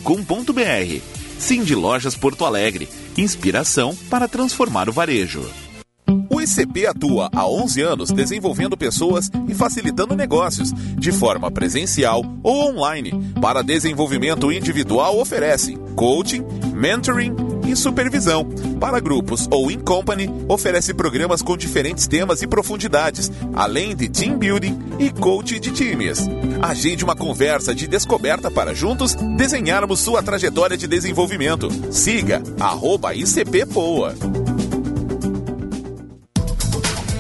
[1.38, 5.45] Sim de Lojas Porto Alegre, inspiração para transformar o varejo.
[6.30, 12.69] O ICP atua há 11 anos desenvolvendo pessoas e facilitando negócios, de forma presencial ou
[12.69, 13.12] online.
[13.41, 18.45] Para desenvolvimento individual, oferece coaching, mentoring e supervisão.
[18.80, 24.38] Para grupos ou in company, oferece programas com diferentes temas e profundidades, além de team
[24.38, 26.28] building e coaching de times.
[26.62, 31.69] Agende uma conversa de descoberta para juntos desenharmos sua trajetória de desenvolvimento.
[31.91, 34.13] Siga arroba ICP Poa.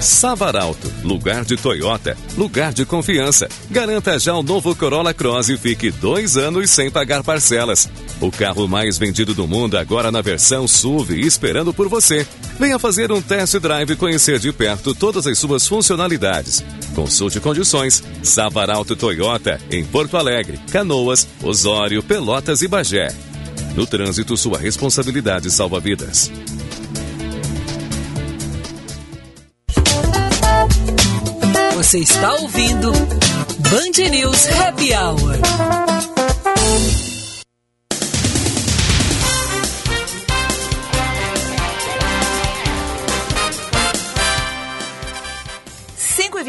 [0.03, 3.47] Savaralto, lugar de Toyota, lugar de confiança.
[3.71, 7.89] Garanta já o novo Corolla Cross e fique dois anos sem pagar parcelas.
[8.23, 12.25] O carro mais vendido do mundo agora na versão SUV esperando por você.
[12.57, 16.63] Venha fazer um test drive e conhecer de perto todas as suas funcionalidades.
[16.95, 18.01] Consulte condições.
[18.23, 23.13] Savaralto Toyota em Porto Alegre, Canoas, Osório, Pelotas e Bagé.
[23.75, 26.31] No trânsito, sua responsabilidade salva vidas.
[31.75, 32.89] Você está ouvindo
[33.59, 37.02] Band News Happy Hour.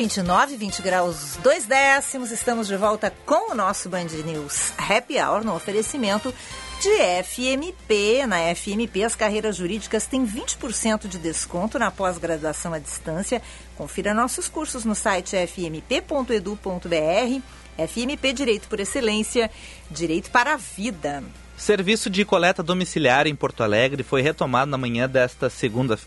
[0.05, 2.31] 29, 20 graus, 2 décimos.
[2.31, 6.35] Estamos de volta com o nosso Band News Happy Hour no oferecimento
[6.83, 6.90] de
[7.23, 8.27] FMP.
[8.27, 13.40] Na FMP, as carreiras jurídicas têm 20% de desconto na pós-graduação à distância.
[13.79, 16.90] Confira nossos cursos no site fmp.edu.br.
[17.79, 19.51] FMP Direito por Excelência,
[19.90, 21.25] Direito para a Vida.
[21.64, 25.98] Serviço de coleta domiciliar em Porto Alegre foi retomado na manhã desta segunda.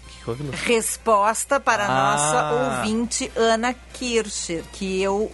[0.54, 2.12] Resposta para a Ah.
[2.12, 5.32] nossa ouvinte Ana Kircher, que eu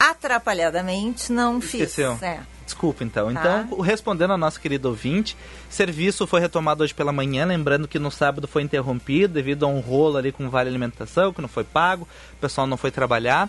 [0.00, 1.82] atrapalhadamente não fiz.
[1.82, 2.18] Esqueceu.
[2.22, 2.40] É.
[2.64, 3.32] Desculpa, então.
[3.32, 3.64] Tá.
[3.64, 5.36] Então, respondendo ao nosso querido ouvinte,
[5.70, 9.78] serviço foi retomado hoje pela manhã, lembrando que no sábado foi interrompido devido a um
[9.78, 13.48] rolo ali com vale alimentação, que não foi pago, o pessoal não foi trabalhar.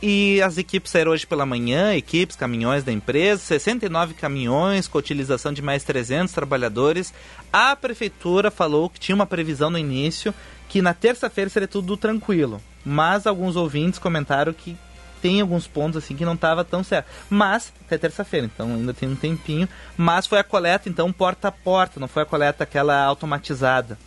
[0.00, 5.52] E as equipes saíram hoje pela manhã, equipes, caminhões da empresa, 69 caminhões com utilização
[5.52, 7.12] de mais 300 trabalhadores.
[7.52, 10.32] A prefeitura falou que tinha uma previsão no início
[10.68, 14.76] que na terça-feira seria tudo tranquilo, mas alguns ouvintes comentaram que
[15.20, 17.08] tem alguns pontos assim que não estava tão certo.
[17.28, 21.52] Mas até terça-feira, então ainda tem um tempinho, mas foi a coleta então porta a
[21.52, 23.98] porta, não foi a coleta aquela automatizada.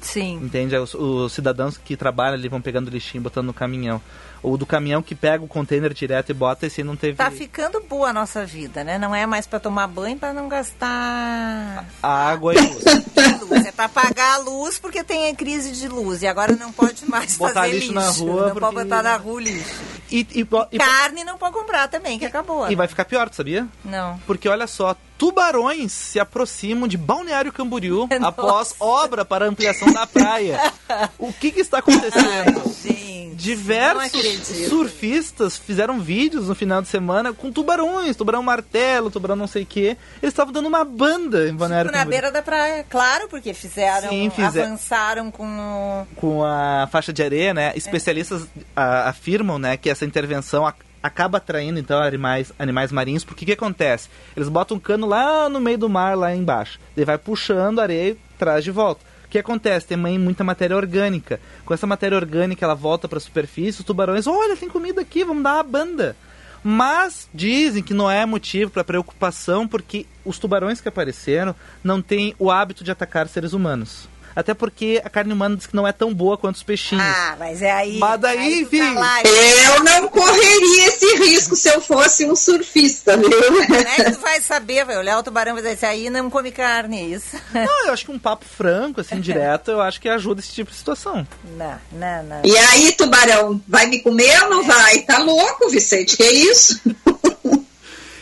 [0.00, 0.36] Sim.
[0.42, 0.76] Entende?
[0.76, 4.00] Os, os cidadãos que trabalham ali vão pegando lixinho, botando no caminhão.
[4.42, 7.80] Ou do caminhão que pega o container direto e bota, esse não teve Tá ficando
[7.82, 8.98] boa a nossa vida, né?
[8.98, 12.84] Não é mais para tomar banho para não gastar água e luz.
[13.48, 13.64] luz.
[13.66, 16.22] É para pagar a luz porque tem a crise de luz.
[16.22, 17.94] E agora não pode mais Botar fazer lixo lixo.
[17.94, 19.74] na rua não porque- pode botar na rua lixo.
[20.10, 22.70] E, e, e- Carne não pode comprar também, que acabou.
[22.70, 23.66] e vai ficar pior, tu sabia?
[23.84, 24.18] Não.
[24.26, 30.72] Porque olha só, tubarões se aproximam de Balneário Camboriú após obra para ampliação da praia.
[31.18, 32.72] O que, que está acontecendo?
[32.82, 34.68] Gente, não Diversos acredito.
[34.68, 39.66] surfistas fizeram vídeos no final de semana com tubarões, tubarão martelo, tubarão não sei o
[39.66, 39.84] que.
[40.22, 44.08] Eles estavam dando uma banda em Balneário Tipo, na beira da praia, claro, porque fizeram,
[44.08, 47.72] Sim, avançaram com com a faixa de areia, né?
[47.74, 50.70] Especialistas a- afirmam, né, que essa intervenção
[51.02, 54.08] acaba atraindo então animais, animais marinhos, porque o que acontece?
[54.36, 56.78] Eles botam um cano lá no meio do mar, lá embaixo.
[56.96, 59.00] Ele vai puxando a areia e traz de volta.
[59.28, 59.86] O que acontece?
[59.86, 61.38] Tem muita matéria orgânica.
[61.66, 65.22] Com essa matéria orgânica, ela volta para a superfície, os tubarões, olha, tem comida aqui,
[65.22, 66.16] vamos dar uma banda.
[66.64, 72.34] Mas dizem que não é motivo para preocupação, porque os tubarões que apareceram não têm
[72.38, 74.08] o hábito de atacar seres humanos.
[74.38, 77.04] Até porque a carne humana diz que não é tão boa quanto os peixinhos.
[77.04, 77.98] Ah, mas é aí...
[77.98, 78.94] Mas daí, aí tá enfim.
[78.94, 83.28] lá, Eu não correria esse risco se eu fosse um surfista, viu?
[83.30, 84.84] Como é que tu vai saber?
[84.84, 87.36] Vai olhar o tubarão e vai dizer, aí não come carne, é isso?
[87.52, 90.70] Não, eu acho que um papo franco, assim, direto, eu acho que ajuda esse tipo
[90.70, 91.26] de situação.
[91.56, 92.42] Não, não, não.
[92.44, 95.00] E aí, tubarão, vai me comer ou não vai?
[95.00, 96.16] Tá louco, Vicente?
[96.16, 96.80] Que isso?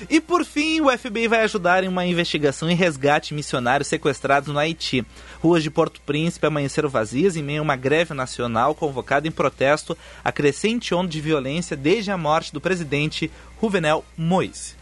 [0.08, 4.58] E por fim, o FBI vai ajudar em uma investigação e resgate missionários sequestrados no
[4.58, 5.04] Haiti.
[5.40, 9.96] Ruas de Porto Príncipe amanheceram vazias em meio a uma greve nacional convocada em protesto
[10.24, 14.74] à crescente onda de violência desde a morte do presidente Juvenel Moise.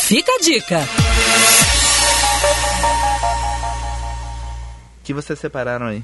[0.00, 0.80] Fica a dica.
[5.00, 6.02] O que vocês separaram aí?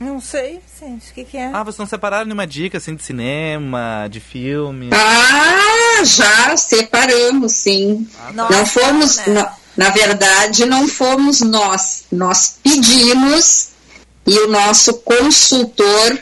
[0.00, 1.50] Não sei, gente, o que, que é?
[1.52, 4.90] Ah, vocês não separaram nenhuma dica, assim, de cinema, de filme?
[4.92, 8.06] Ah, já separamos, sim.
[8.32, 9.24] Nossa, não fomos, né?
[9.28, 12.04] na, na verdade, não fomos nós.
[12.12, 13.70] Nós pedimos
[14.24, 16.18] e o nosso consultor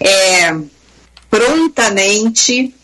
[0.00, 0.54] é,
[1.30, 2.74] prontamente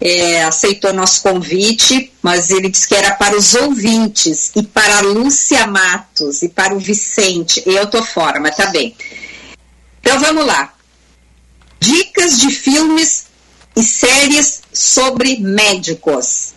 [0.00, 5.00] é, aceitou nosso convite, mas ele disse que era para os ouvintes e para a
[5.00, 7.62] Lúcia Matos e para o Vicente.
[7.66, 8.94] Eu tô fora, mas tá bem.
[10.00, 10.72] Então vamos lá.
[11.80, 13.26] Dicas de filmes
[13.76, 16.54] e séries sobre médicos.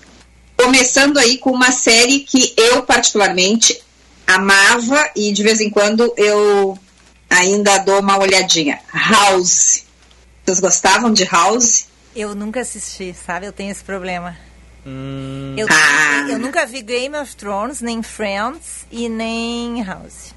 [0.56, 3.82] Começando aí com uma série que eu particularmente
[4.28, 6.78] amava e de vez em quando eu
[7.30, 8.80] ainda dou uma olhadinha.
[8.94, 9.84] House.
[10.46, 11.86] Vocês gostavam de House?
[12.16, 13.46] Eu nunca assisti, sabe?
[13.46, 14.38] Eu tenho esse problema.
[14.86, 16.28] Hum, Eu, Ah.
[16.30, 20.34] eu nunca vi Game of Thrones, nem Friends e nem House.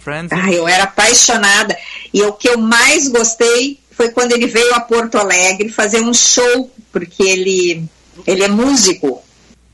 [0.00, 0.30] Friends.
[0.32, 1.76] Ah, eu era apaixonada.
[2.12, 6.12] E o que eu mais gostei foi quando ele veio a Porto Alegre fazer um
[6.14, 7.84] show, porque ele,
[8.26, 9.22] ele é músico.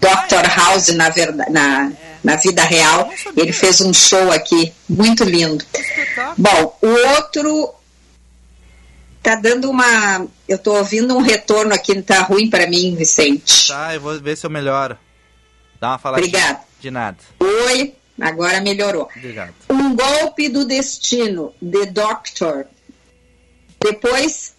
[0.00, 0.48] Dr.
[0.56, 1.92] House, na, verdade, na,
[2.24, 3.10] na vida real.
[3.36, 5.64] Ele fez um show aqui, muito lindo.
[6.36, 7.74] Bom, o outro
[9.22, 10.26] tá dando uma.
[10.48, 13.68] Eu tô ouvindo um retorno aqui, tá ruim para mim, Vicente.
[13.68, 14.98] Tá, eu vou ver se eu melhoro.
[15.80, 16.28] Dá uma faladinha.
[16.28, 16.60] Obrigada.
[16.80, 17.18] De nada.
[17.38, 19.08] Oi, agora melhorou.
[19.16, 19.54] Obrigado.
[19.70, 22.66] Um golpe do destino, The Doctor.
[23.80, 24.54] Depois,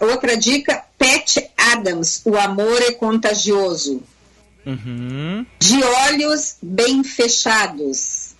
[0.00, 4.02] outra dica, Pat Adams, O Amor é Contagioso.
[4.64, 5.46] Uhum.
[5.60, 8.34] De olhos bem fechados.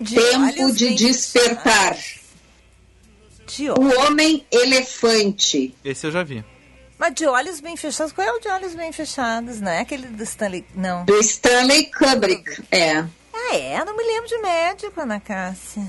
[0.00, 1.96] De Tempo olhos de bem despertar.
[3.56, 5.74] De O Homem Elefante.
[5.84, 6.44] Esse eu já vi.
[6.98, 9.60] Mas de olhos bem fechados, qual é o de olhos bem fechados?
[9.60, 10.64] Não é aquele do Stanley.
[10.74, 11.04] Não.
[11.04, 12.62] Do Stanley Kubrick.
[12.70, 12.98] É.
[13.32, 13.84] Ah, é?
[13.84, 15.82] Não me lembro de médico, Ana Cássia.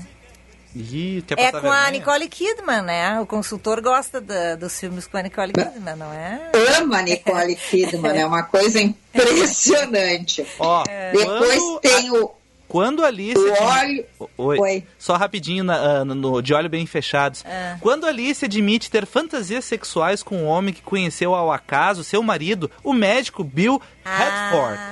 [0.74, 1.90] Ih, quer É com a vergonha?
[1.90, 3.18] Nicole Kidman, né?
[3.20, 6.50] O consultor gosta da- dos filmes com a Nicole Kidman, não é?
[6.78, 10.46] Ama Nicole Kidman, é uma coisa impressionante.
[10.58, 12.30] Ó, Depois tem o,
[12.76, 13.38] Quando a Alice.
[13.38, 14.04] o admi- óleo.
[14.38, 14.58] Oi.
[14.58, 14.84] Oi.
[14.98, 17.42] Só rapidinho na- ah, no, no- de olho bem fechados.
[17.46, 17.78] Ah.
[17.80, 22.22] Quando a Alice admite ter fantasias sexuais com um homem que conheceu ao acaso, seu
[22.22, 24.18] marido, o médico Bill Ah,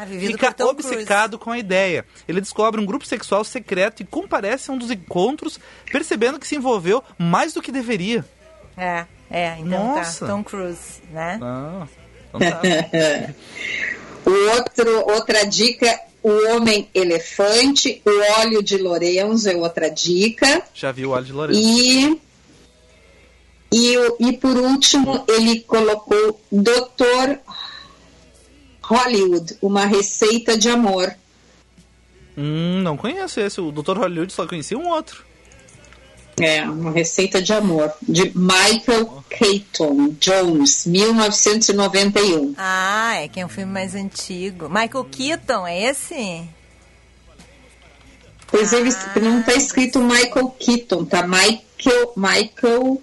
[0.07, 2.07] Redford, fica obcecado com a ideia.
[2.27, 5.61] Ele descobre um grupo sexual secreto e comparece a um dos encontros,
[5.92, 8.25] percebendo que se envolveu mais do que deveria.
[8.77, 10.27] É, é, então Nossa.
[10.27, 10.33] tá.
[10.33, 11.38] Tom Cruise, né?
[11.42, 11.87] Ah,
[12.29, 12.61] então tá.
[14.27, 20.63] O outro, outra dica, o homem elefante, o óleo de Lorenzo é outra dica.
[20.73, 21.61] Já viu o óleo de Lourenço.
[21.61, 22.19] E,
[23.71, 27.39] e, e por último, ele colocou Doutor
[28.83, 31.15] Hollywood, uma receita de amor.
[32.39, 33.61] Hum, não conheço esse.
[33.61, 33.99] O Dr.
[33.99, 35.23] Hollywood só conhecia um outro.
[36.40, 42.55] É, uma receita de amor, de Michael Keaton Jones, 1991.
[42.59, 44.68] Ah, é que é um filme mais antigo.
[44.68, 46.42] Michael Keaton, é esse?
[48.49, 53.03] Pois ele não está escrito Michael Keaton, tá Michael, Michael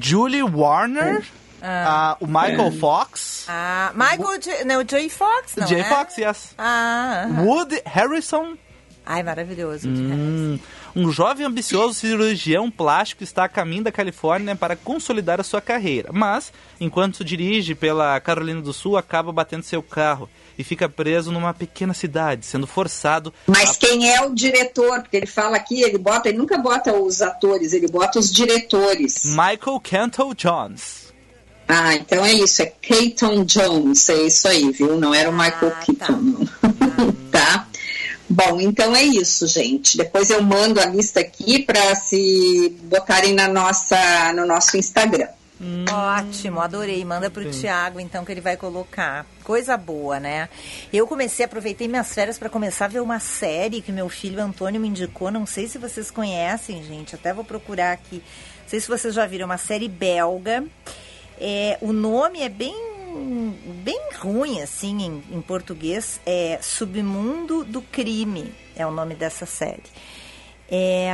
[0.00, 1.24] Julie Warner,
[1.62, 4.64] ah, o Michael Fox, Ah, Michael, J...
[4.64, 5.80] não, o Joey Fox, não J.
[5.80, 5.84] é?
[5.84, 6.54] Fox, yes.
[6.58, 7.26] Ah.
[7.42, 8.56] Woody Harrison,
[9.04, 9.88] ai, maravilhoso.
[9.88, 10.58] Hum,
[10.96, 16.10] um jovem ambicioso cirurgião plástico está a caminho da Califórnia para consolidar a sua carreira,
[16.12, 21.52] mas, enquanto dirige pela Carolina do Sul, acaba batendo seu carro e fica preso numa
[21.52, 25.00] pequena cidade, sendo forçado Mas quem é o diretor?
[25.00, 29.24] Porque ele fala aqui, ele bota, ele nunca bota os atores, ele bota os diretores.
[29.24, 31.12] Michael Cantle Jones.
[31.66, 34.98] Ah, então é isso, é Keaton Jones, é isso aí, viu?
[34.98, 37.12] Não era o Michael Keaton, não.
[37.32, 37.66] tá?
[38.34, 39.96] Bom, então é isso, gente.
[39.96, 45.28] Depois eu mando a lista aqui para se botarem na nossa, no nosso Instagram.
[45.88, 47.04] Ótimo, adorei.
[47.04, 49.24] Manda pro Tiago, então, que ele vai colocar.
[49.44, 50.48] Coisa boa, né?
[50.92, 54.80] Eu comecei, aproveitei minhas férias para começar a ver uma série que meu filho Antônio
[54.80, 55.30] me indicou.
[55.30, 57.14] Não sei se vocês conhecem, gente.
[57.14, 58.16] Até vou procurar aqui.
[58.16, 60.64] Não sei se vocês já viram uma série belga.
[61.40, 62.93] É, o nome é bem
[63.82, 69.82] bem ruim assim em, em português é Submundo do Crime é o nome dessa série
[70.68, 71.10] é,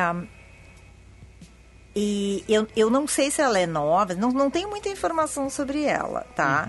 [1.94, 5.82] e eu, eu não sei se ela é nova, não, não tenho muita informação sobre
[5.82, 6.68] ela, tá?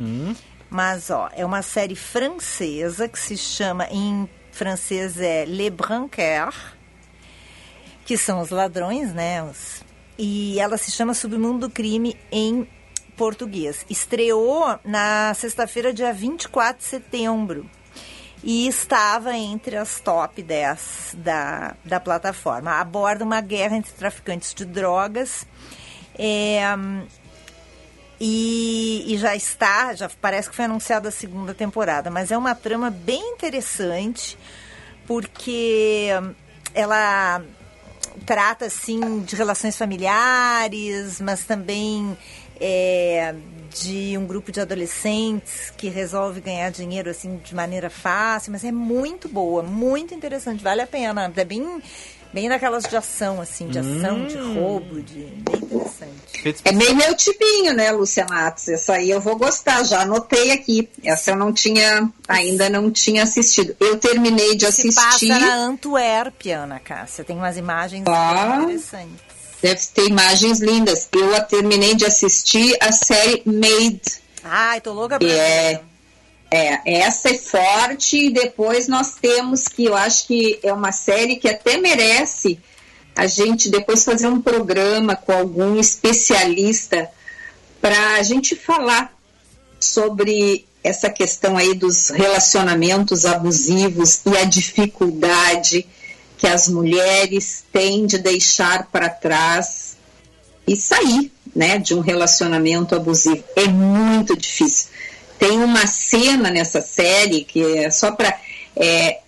[0.69, 6.49] Mas, ó, é uma série francesa que se chama, em francês é Le Branquer,
[8.03, 9.43] que são os ladrões, né?
[9.43, 9.83] Os-
[10.17, 12.67] e ela se chama Submundo do Crime em
[13.21, 13.85] português.
[13.87, 17.69] Estreou na sexta-feira, dia 24 de setembro.
[18.43, 22.79] E estava entre as top 10 da, da plataforma.
[22.79, 25.45] Aborda uma guerra entre traficantes de drogas.
[26.17, 26.63] É,
[28.19, 32.55] e, e já está, já parece que foi anunciada a segunda temporada, mas é uma
[32.55, 34.35] trama bem interessante,
[35.05, 36.07] porque
[36.73, 37.43] ela
[38.25, 42.17] trata assim de relações familiares, mas também
[42.61, 43.33] é,
[43.73, 48.71] de um grupo de adolescentes que resolve ganhar dinheiro assim de maneira fácil, mas é
[48.71, 51.31] muito boa, muito interessante, vale a pena.
[51.35, 51.81] É bem
[52.33, 54.27] bem daquelas de ação assim, de ação, Hum.
[54.27, 56.61] de roubo, de bem interessante.
[56.63, 58.69] É meio meu tipinho, né, Lúcia Matos?
[58.69, 60.87] Essa aí eu vou gostar, já anotei aqui.
[61.03, 63.75] Essa eu não tinha, ainda não tinha assistido.
[63.81, 65.27] Eu terminei de Se passa assistir.
[65.27, 67.23] na Antuérpia, Ana Cássia.
[67.25, 68.59] Tem umas imagens Ah.
[68.63, 69.30] interessantes.
[69.61, 71.07] Deve ter imagens lindas.
[71.11, 74.01] Eu a terminei de assistir a série Made.
[74.43, 75.81] Ai, tô louca pra é,
[76.49, 81.37] é, essa é forte e depois nós temos que eu acho que é uma série
[81.37, 82.59] que até merece
[83.15, 87.09] a gente depois fazer um programa com algum especialista
[87.79, 89.13] para a gente falar
[89.79, 95.87] sobre essa questão aí dos relacionamentos abusivos e a dificuldade
[96.41, 99.95] que as mulheres têm de deixar para trás
[100.67, 103.43] e sair, né, de um relacionamento abusivo.
[103.55, 104.89] É muito difícil.
[105.37, 108.39] Tem uma cena nessa série que é só para
[108.75, 109.19] é,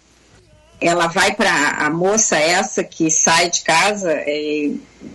[0.81, 1.51] ela vai para
[1.85, 4.71] a moça essa que sai de casa, é,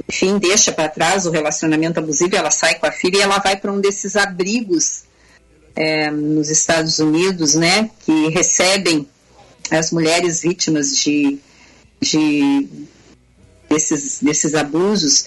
[0.09, 3.57] enfim, deixa para trás o relacionamento abusivo, ela sai com a filha e ela vai
[3.57, 5.03] para um desses abrigos
[5.75, 9.09] é, nos Estados Unidos, né, que recebem
[9.69, 11.41] as mulheres vítimas de,
[12.01, 12.69] de
[13.69, 15.27] desses, desses abusos.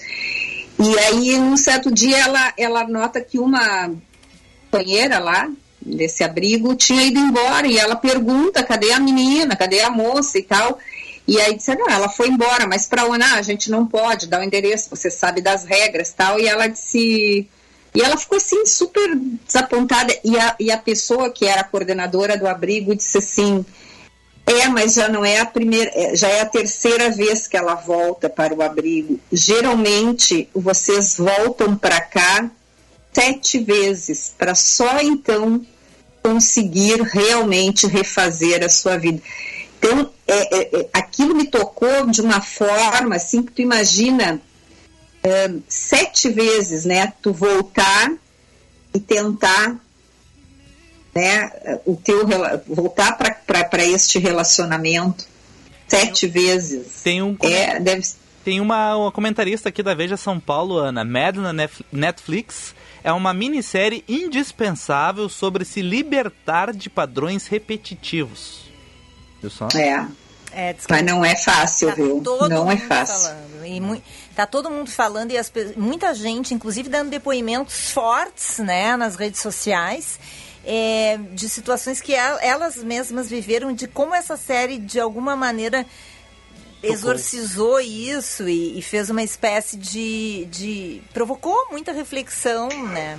[0.78, 3.90] E aí, num certo dia, ela, ela nota que uma
[4.70, 5.50] companheira lá
[5.80, 10.42] desse abrigo tinha ido embora e ela pergunta cadê a menina, cadê a moça e
[10.42, 10.78] tal.
[11.26, 13.22] E aí disse, não, ela foi embora, mas para onde?
[13.22, 16.40] Ah, a gente não pode dar o endereço, você sabe das regras tal.
[16.40, 17.48] E ela disse.
[17.94, 19.14] E ela ficou assim super
[19.46, 20.18] desapontada.
[20.24, 23.64] E a, e a pessoa que era a coordenadora do abrigo disse assim:
[24.46, 27.74] é, mas já não é a primeira, é, já é a terceira vez que ela
[27.74, 29.18] volta para o abrigo.
[29.30, 32.50] Geralmente vocês voltam para cá
[33.12, 35.64] sete vezes para só então
[36.22, 39.22] conseguir realmente refazer a sua vida.
[39.78, 44.40] Então, é, é, é, aquilo me tocou de uma forma assim que tu imagina
[45.68, 47.12] sete vezes, né?
[47.22, 48.12] Tu voltar
[48.92, 49.78] e tentar
[51.14, 51.50] né,
[51.84, 52.26] o teu
[52.66, 55.24] voltar para este relacionamento
[55.88, 57.02] sete vezes.
[57.02, 58.02] Tem um É, deve
[58.44, 61.04] Tem uma, uma comentarista aqui da Veja São Paulo, Ana.
[61.04, 68.62] Mad na Nef- Netflix é uma minissérie indispensável sobre se libertar de padrões repetitivos.
[69.40, 69.68] Viu só?
[69.74, 70.06] É.
[70.54, 72.20] É, Mas não é fácil, tá viu?
[72.20, 73.14] todo Não é fácil.
[73.30, 74.02] Falando, e mui-
[74.36, 79.16] tá todo mundo falando e as pe- muita gente, inclusive, dando depoimentos fortes né, nas
[79.16, 80.20] redes sociais.
[80.64, 85.84] É, de situações que el- elas mesmas viveram, de como essa série, de alguma maneira,
[86.82, 91.02] exorcizou isso e, e fez uma espécie de, de.
[91.12, 93.18] provocou muita reflexão, né?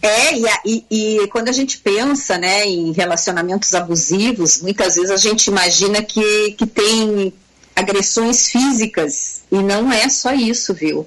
[0.00, 0.44] É, e,
[0.90, 6.02] e- e quando a gente pensa né, em relacionamentos abusivos, muitas vezes a gente imagina
[6.02, 7.32] que, que tem
[7.76, 9.42] agressões físicas.
[9.50, 11.06] E não é só isso, viu?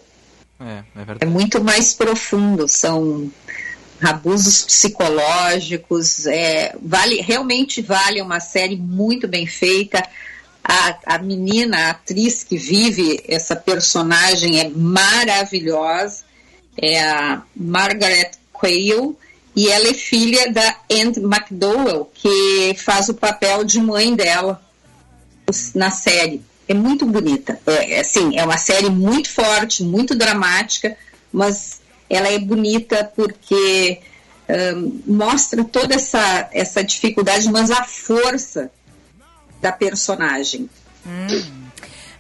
[0.62, 1.26] É, é É verdade.
[1.32, 2.70] muito mais profundo.
[2.70, 3.30] São
[4.01, 6.25] abusos psicológicos.
[6.25, 10.03] É, vale, realmente vale uma série muito bem feita.
[10.63, 16.23] A, a menina, a atriz que vive essa personagem é maravilhosa.
[16.77, 19.15] É a Margaret Quayle.
[19.55, 24.61] E ela é filha da Anne McDowell, que faz o papel de mãe dela
[25.73, 26.41] na série.
[26.67, 27.57] É muito bonita.
[27.65, 30.97] É, assim, é uma série muito forte, muito dramática,
[31.31, 31.79] mas
[32.10, 34.01] ela é bonita porque
[34.47, 38.72] ahn, mostra toda essa, essa dificuldade, mas a força
[39.62, 40.70] da personagem.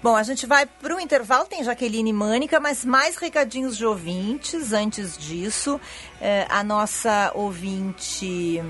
[0.01, 4.71] Bom, a gente vai para o intervalo, tem Jaqueline Mânica, mas mais recadinhos de ouvintes.
[4.71, 5.81] Antes disso,
[6.21, 8.61] eh, a nossa ouvinte.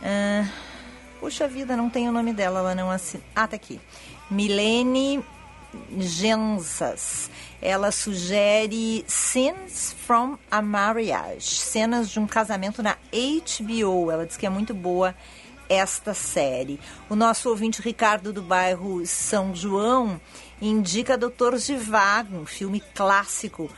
[0.00, 0.48] ah,
[1.18, 3.22] puxa vida, não tem o nome dela, ela não assina.
[3.34, 3.80] Ah, tá aqui.
[4.30, 5.24] Milene
[5.98, 7.30] Gensas.
[7.60, 14.10] Ela sugere Scenes from a Marriage cenas de um casamento na HBO.
[14.10, 15.14] Ela diz que é muito boa
[15.68, 16.80] esta série.
[17.10, 20.20] O nosso ouvinte Ricardo do bairro São João
[20.60, 23.70] indica Doutor Givago, um filme clássico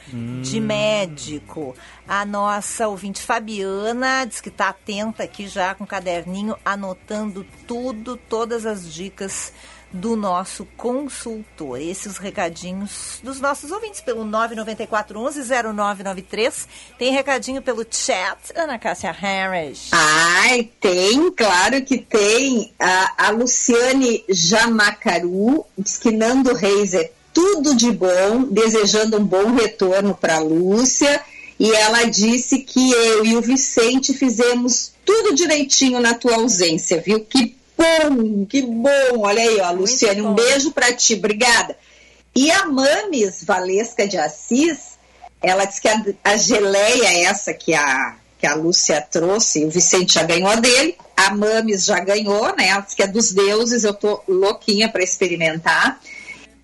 [0.42, 1.74] de médico.
[2.08, 8.16] A nossa ouvinte Fabiana diz que está atenta aqui já com o caderninho, anotando tudo,
[8.16, 9.52] todas as dicas
[9.92, 11.80] do nosso consultor.
[11.80, 16.66] Esses os recadinhos dos nossos ouvintes pelo 994110993.
[16.98, 19.90] Tem recadinho pelo chat, Ana Cássia Harris.
[19.92, 22.72] Ai, tem, claro que tem.
[22.78, 29.54] A, a Luciane Jamacaru diz que Nando Reis é tudo de bom, desejando um bom
[29.54, 31.22] retorno para a Lúcia.
[31.58, 37.20] e ela disse que eu e o Vicente fizemos tudo direitinho na tua ausência, viu?
[37.20, 39.20] Que bom, que bom.
[39.20, 41.76] Olha aí, ó, Luciane, um beijo para ti, obrigada.
[42.34, 44.98] E a Mames Valesca de Assis,
[45.42, 50.14] ela disse que a, a geleia essa que a, que a Lúcia trouxe, o Vicente
[50.14, 52.68] já ganhou dele, a Mames já ganhou, né?
[52.68, 56.00] Ela disse que é dos deuses, eu tô louquinha para experimentar.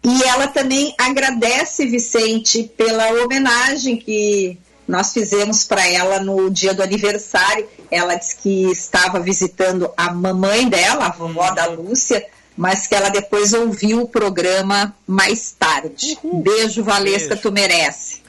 [0.04, 4.56] E ela também agradece, Vicente, pela homenagem que
[4.86, 7.66] nós fizemos para ela no dia do aniversário.
[7.90, 12.26] Ela disse que estava visitando a mamãe dela, a vovó da Lúcia,
[12.56, 16.18] mas que ela depois ouviu o programa mais tarde.
[16.22, 17.42] Beijo, Valesca, Beijo.
[17.42, 18.26] tu merece.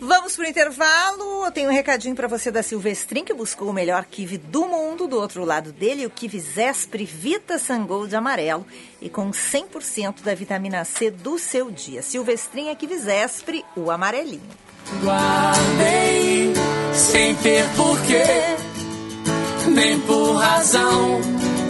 [0.00, 1.46] Vamos pro intervalo.
[1.46, 5.06] Eu tenho um recadinho para você da Silvestrin, que buscou o melhor kiwi do mundo.
[5.06, 8.66] Do outro lado dele, o kiwi Zespri Vita Sangold amarelo
[9.00, 12.02] e com 100% da vitamina C do seu dia.
[12.02, 14.42] Silvestrin é kiwi Zespri, o amarelinho.
[15.02, 16.52] Guardei
[16.92, 18.22] sem ter porquê,
[19.70, 21.20] nem por razão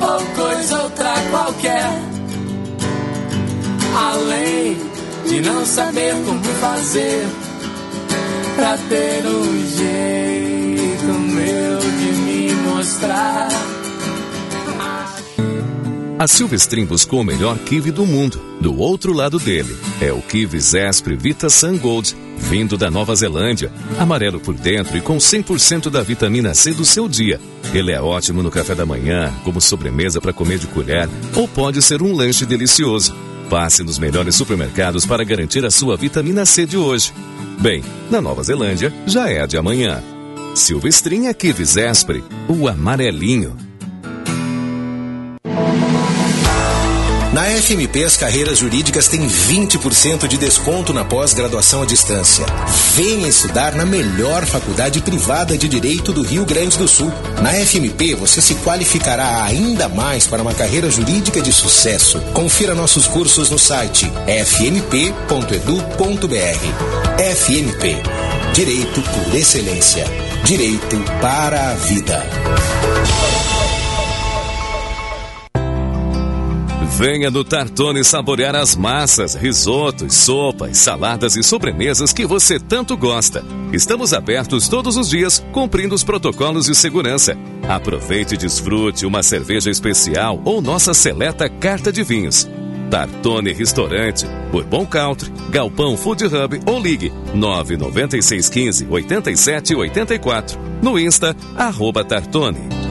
[0.01, 1.91] ou coisa outra qualquer.
[3.97, 4.77] Além
[5.27, 7.27] de não saber como fazer
[8.57, 13.49] pra ter um jeito meu de me mostrar.
[16.25, 18.41] A Silvestrin buscou o melhor kiwi do mundo.
[18.59, 23.71] Do outro lado dele é o kiwi Zespri Vita Sun Gold, vindo da Nova Zelândia.
[23.99, 27.39] Amarelo por dentro e com 100% da vitamina C do seu dia.
[27.75, 31.83] Ele é ótimo no café da manhã, como sobremesa para comer de colher, ou pode
[31.83, 33.15] ser um lanche delicioso.
[33.51, 37.13] Passe nos melhores supermercados para garantir a sua vitamina C de hoje.
[37.61, 40.03] Bem, na Nova Zelândia já é a de amanhã.
[40.55, 43.64] Silvestrin é kiwi Zespri, o amarelinho.
[47.35, 52.47] Na FMP, as carreiras jurídicas têm 20% de desconto na pós-graduação à distância.
[52.95, 57.13] Venha estudar na melhor faculdade privada de direito do Rio Grande do Sul.
[57.43, 62.21] Na FMP, você se qualificará ainda mais para uma carreira jurídica de sucesso.
[62.33, 64.95] Confira nossos cursos no site fmp.edu.br.
[67.19, 67.97] FMP
[68.53, 70.05] Direito por Excelência.
[70.45, 73.34] Direito para a Vida.
[76.97, 83.45] Venha no Tartone saborear as massas, risotos, sopas, saladas e sobremesas que você tanto gosta.
[83.73, 87.37] Estamos abertos todos os dias, cumprindo os protocolos de segurança.
[87.69, 92.49] Aproveite e desfrute uma cerveja especial ou nossa seleta carta de vinhos.
[92.89, 100.61] Tartone Restaurante, Bourbon Country, Galpão Food Hub ou ligue 99615 8784.
[100.81, 102.84] No Insta, arroba Tartone.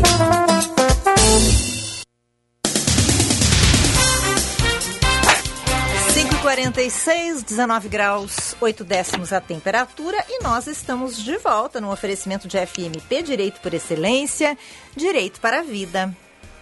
[6.14, 11.92] Cinco e 46, 19 graus, 8 décimos a temperatura e nós estamos de volta no
[11.92, 14.58] oferecimento de FMP Direito por Excelência,
[14.96, 16.16] Direito para a Vida.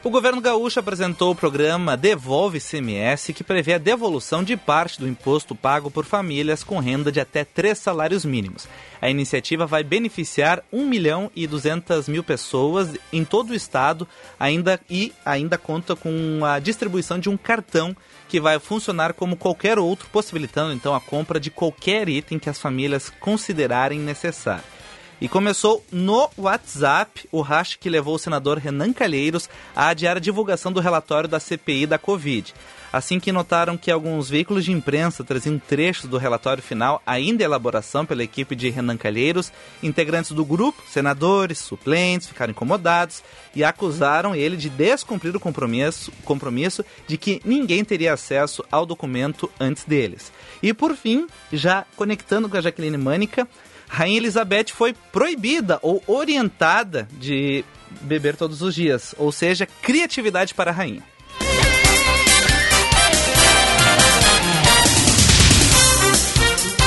[0.06, 5.08] O governo gaúcho apresentou o programa Devolve CMS, que prevê a devolução de parte do
[5.08, 8.68] imposto pago por famílias com renda de até três salários mínimos.
[9.02, 14.08] A iniciativa vai beneficiar 1 milhão e 200 mil pessoas em todo o estado
[14.40, 17.98] ainda, e ainda conta com a distribuição de um cartão
[18.30, 22.60] que vai funcionar como qualquer outro, possibilitando então a compra de qualquer item que as
[22.60, 24.75] famílias considerarem necessário.
[25.20, 30.20] E começou no WhatsApp o racha que levou o senador Renan Calheiros a adiar a
[30.20, 32.54] divulgação do relatório da CPI da Covid.
[32.96, 37.46] Assim que notaram que alguns veículos de imprensa traziam trechos do relatório final ainda em
[37.46, 39.52] elaboração pela equipe de Renan Calheiros,
[39.84, 43.22] integrantes do grupo, senadores, suplentes, ficaram incomodados
[43.54, 49.52] e acusaram ele de descumprir o compromisso, compromisso de que ninguém teria acesso ao documento
[49.60, 50.32] antes deles.
[50.64, 53.46] E por fim, já conectando com a Jaqueline Mânica,
[53.88, 57.64] Rainha Elizabeth foi proibida ou orientada de
[58.02, 61.04] beber todos os dias, ou seja, criatividade para a rainha.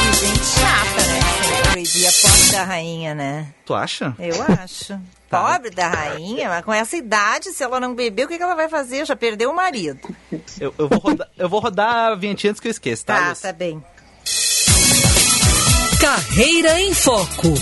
[0.03, 1.21] Que gente chata, né?
[1.73, 3.47] Proibir a pobre da rainha, né?
[3.65, 4.15] Tu acha?
[4.19, 5.01] Eu acho.
[5.29, 8.55] Pobre da rainha, mas com essa idade, se ela não beber, o que, que ela
[8.55, 9.05] vai fazer?
[9.05, 10.01] Já perdeu o marido.
[10.59, 13.21] Eu, eu vou, rodar, eu vou rodar a vinhetinha antes que eu esqueça, tá?
[13.21, 13.53] Tá, Lúcia?
[13.53, 13.85] tá bem.
[16.01, 17.55] Carreira em Foco.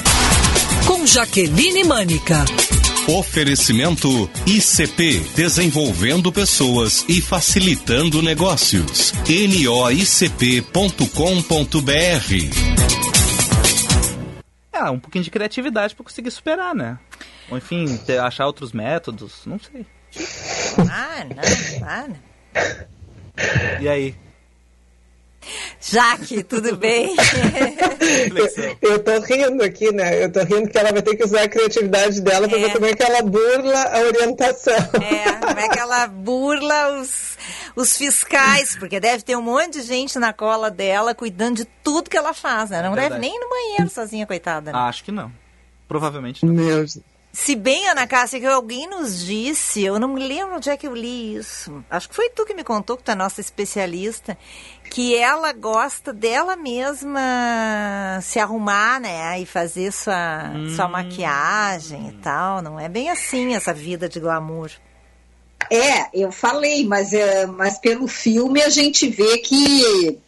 [0.87, 2.45] Com Jaqueline Mânica.
[3.09, 9.12] Oferecimento ICP Desenvolvendo Pessoas e Facilitando Negócios.
[9.12, 10.66] noicp.com.br
[14.72, 16.99] É, um pouquinho de criatividade para conseguir superar, né?
[17.51, 19.87] Ou enfim, ter- achar outros métodos, não sei.
[20.91, 22.16] Ah, não, para.
[23.80, 24.14] E aí?
[25.80, 27.14] Jaque, tudo bem?
[28.82, 30.24] Eu tô rindo aqui, né?
[30.24, 32.86] Eu tô rindo que ela vai ter que usar a criatividade dela pra ver como
[32.86, 34.74] é que ela burla a orientação.
[34.74, 37.36] É, como é que ela burla os,
[37.74, 42.11] os fiscais, porque deve ter um monte de gente na cola dela cuidando de tudo
[42.11, 42.82] que ela faz, né?
[42.82, 44.72] Não É deve nem ir no banheiro sozinha, coitada.
[44.72, 44.78] né?
[44.78, 45.30] Acho que não.
[45.88, 46.53] Provavelmente não.
[46.53, 46.84] Meu
[47.39, 50.87] Se bem, Ana Cássia, que alguém nos disse, eu não me lembro onde é que
[50.87, 51.84] eu li isso.
[51.89, 54.39] Acho que foi tu que me contou, que tu é nossa especialista,
[54.91, 57.20] que ela gosta dela mesma
[58.22, 59.39] se arrumar, né?
[59.39, 62.62] E fazer sua, sua maquiagem e tal.
[62.62, 64.70] Não é bem assim essa vida de glamour.
[65.70, 70.18] É, eu falei, mas, é, mas pelo filme a gente vê que,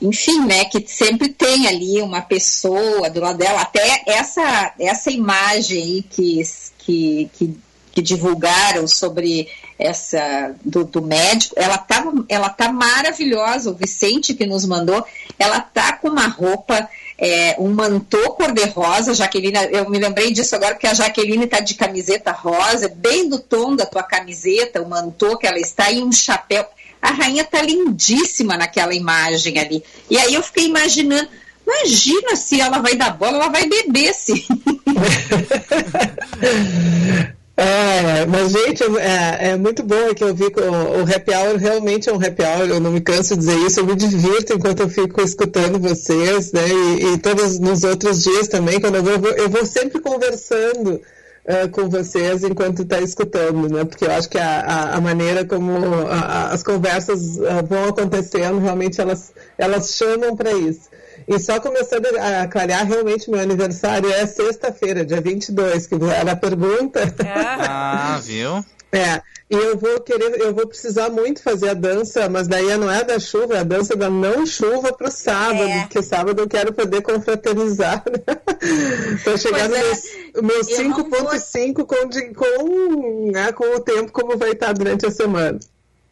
[0.00, 5.82] enfim, né, que sempre tem ali uma pessoa do lado dela, até essa, essa imagem
[5.82, 6.42] aí que,
[6.78, 7.58] que, que,
[7.92, 14.46] que divulgaram sobre essa do, do médico, ela tá, ela tá maravilhosa, o Vicente que
[14.46, 15.04] nos mandou,
[15.38, 16.88] ela tá com uma roupa
[17.18, 21.74] é, um mantô cor-de-rosa, Jaqueline, eu me lembrei disso agora porque a Jaqueline está de
[21.74, 26.12] camiseta rosa, bem do tom da tua camiseta, o mantô que ela está e um
[26.12, 26.64] chapéu.
[27.00, 29.82] A rainha tá lindíssima naquela imagem ali.
[30.10, 31.28] E aí eu fiquei imaginando,
[31.66, 34.44] imagina se ela vai dar bola, ela vai beber sim.
[37.60, 42.08] É, mas gente, é, é muito bom que eu vi o, o happy hour realmente
[42.08, 44.78] é um happy hour, eu não me canso de dizer isso, eu me divirto enquanto
[44.78, 49.32] eu fico escutando vocês, né, e, e todos nos outros dias também, quando eu vou,
[49.32, 51.02] eu vou sempre conversando
[51.48, 55.44] uh, com vocês enquanto está escutando, né, porque eu acho que a, a, a maneira
[55.44, 55.72] como
[56.06, 60.88] a, a, as conversas uh, vão acontecendo, realmente elas, elas chamam para isso.
[61.26, 66.36] E só começando a clarear, realmente meu aniversário é sexta-feira, dia 22, que era a
[66.36, 67.00] pergunta.
[67.26, 68.64] Ah, viu?
[68.90, 69.20] É,
[69.50, 73.04] e eu vou querer, eu vou precisar muito fazer a dança, mas daí não é
[73.04, 75.80] da chuva, é a dança da não chuva pro sábado, É.
[75.82, 78.02] porque sábado eu quero poder confraternizar.
[79.24, 83.80] Tô chegando Pois é, nos meus eu não 5.5 com, de- com, né, com o
[83.80, 85.58] tempo como vai estar durante a semana.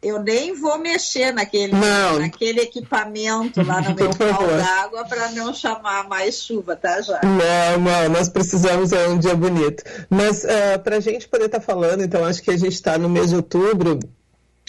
[0.01, 2.19] Eu nem vou mexer naquele, Não.
[2.19, 7.19] naquele equipamento lá no meu pau d'água para não chamar mais chuva, tá, já?
[7.23, 9.83] Não, não, nós precisamos é um dia bonito.
[10.09, 10.45] Mas
[10.83, 13.37] para a gente poder estar falando, então acho que a gente está no mês de
[13.37, 13.99] outubro,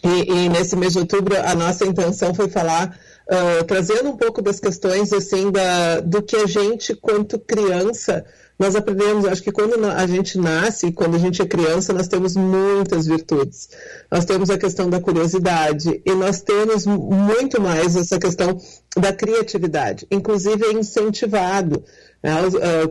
[0.02, 2.98] e, e nesse mês de outubro a nossa intenção foi falar,
[3.28, 8.24] ah, trazendo um pouco das questões assim da, do que a gente, quanto criança,
[8.58, 12.34] nós aprendemos, acho que quando a gente nasce, quando a gente é criança, nós temos
[12.34, 13.68] muitas virtudes.
[14.10, 18.58] Nós temos a questão da curiosidade e nós temos muito mais essa questão
[18.96, 20.08] da criatividade.
[20.10, 21.84] Inclusive é incentivado.
[22.20, 22.32] né?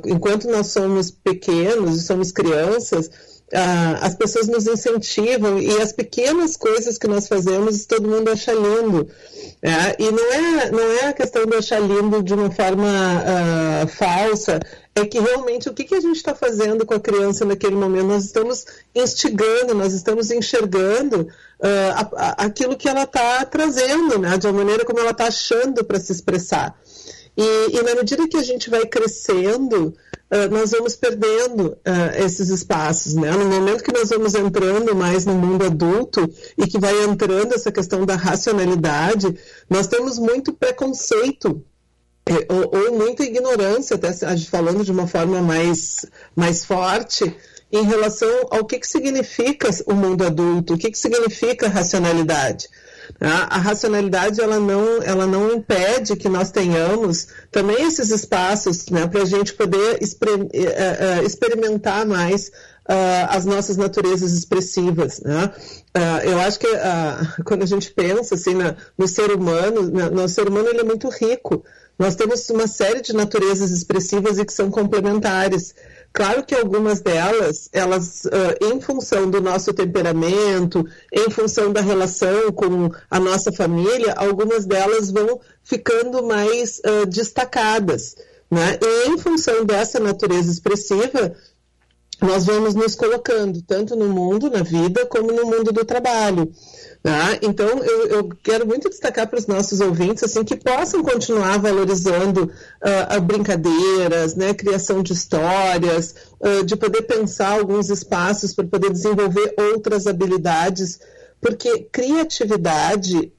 [0.06, 3.10] Enquanto nós somos pequenos e somos crianças,
[3.54, 8.52] ah, as pessoas nos incentivam e as pequenas coisas que nós fazemos todo mundo acha
[8.54, 9.08] lindo.
[9.64, 9.96] né?
[9.98, 14.60] E não é, não é a questão de achar lindo de uma forma ah, falsa,
[14.96, 18.08] é que realmente o que, que a gente está fazendo com a criança naquele momento?
[18.08, 21.28] Nós estamos instigando, nós estamos enxergando
[21.62, 24.38] ah, a- a- aquilo que ela está trazendo, né?
[24.38, 26.76] de uma maneira como ela está achando para se expressar.
[27.38, 29.94] E, e na medida que a gente vai crescendo,
[30.30, 33.32] ah, nós vamos perdendo ah, esses espaços, né?
[33.32, 36.28] No momento que nós vamos entrando mais no mundo adulto
[36.58, 39.38] e que vai entrando essa questão da racionalidade,
[39.70, 41.64] nós temos muito preconceito
[42.26, 44.12] é, ou, ou muita ignorância, até
[44.50, 47.34] falando de uma forma mais, mais forte,
[47.72, 52.68] em relação ao que, que significa o mundo adulto, o que, que significa racionalidade.
[53.20, 59.22] A, racionalidade ela não, ela não impede que nós tenhamos também esses espaços né, para
[59.24, 62.52] a gente poder expre- eh, eh, experimentar mais
[62.88, 65.20] ah, as nossas naturezas expressivas.
[65.22, 65.52] Né?
[65.94, 70.10] Ah, eu acho que ah, quando a gente pensa assim, na- no ser humano, na-
[70.10, 71.64] no ser humano ele é muito rico.
[72.00, 75.74] Nós temos uma série de naturezas expressivas e que são complementares.
[76.18, 82.52] Claro que algumas delas, elas, uh, em função do nosso temperamento, em função da relação
[82.52, 88.16] com a nossa família, algumas delas vão ficando mais uh, destacadas.
[88.50, 88.80] Né?
[88.82, 91.36] E em função dessa natureza expressiva,
[92.22, 96.52] nós vamos nos colocando tanto no mundo, na vida, como no mundo do trabalho.
[97.04, 97.38] Tá?
[97.42, 102.44] Então, eu, eu, quero muito destacar para os nossos ouvintes assim que possam continuar valorizando
[102.46, 109.54] uh, brincadeiras, né, criação de histórias, uh, de poder pensar alguns espaços para poder desenvolver
[109.58, 111.00] outras habilidades,
[111.40, 113.32] porque criatividade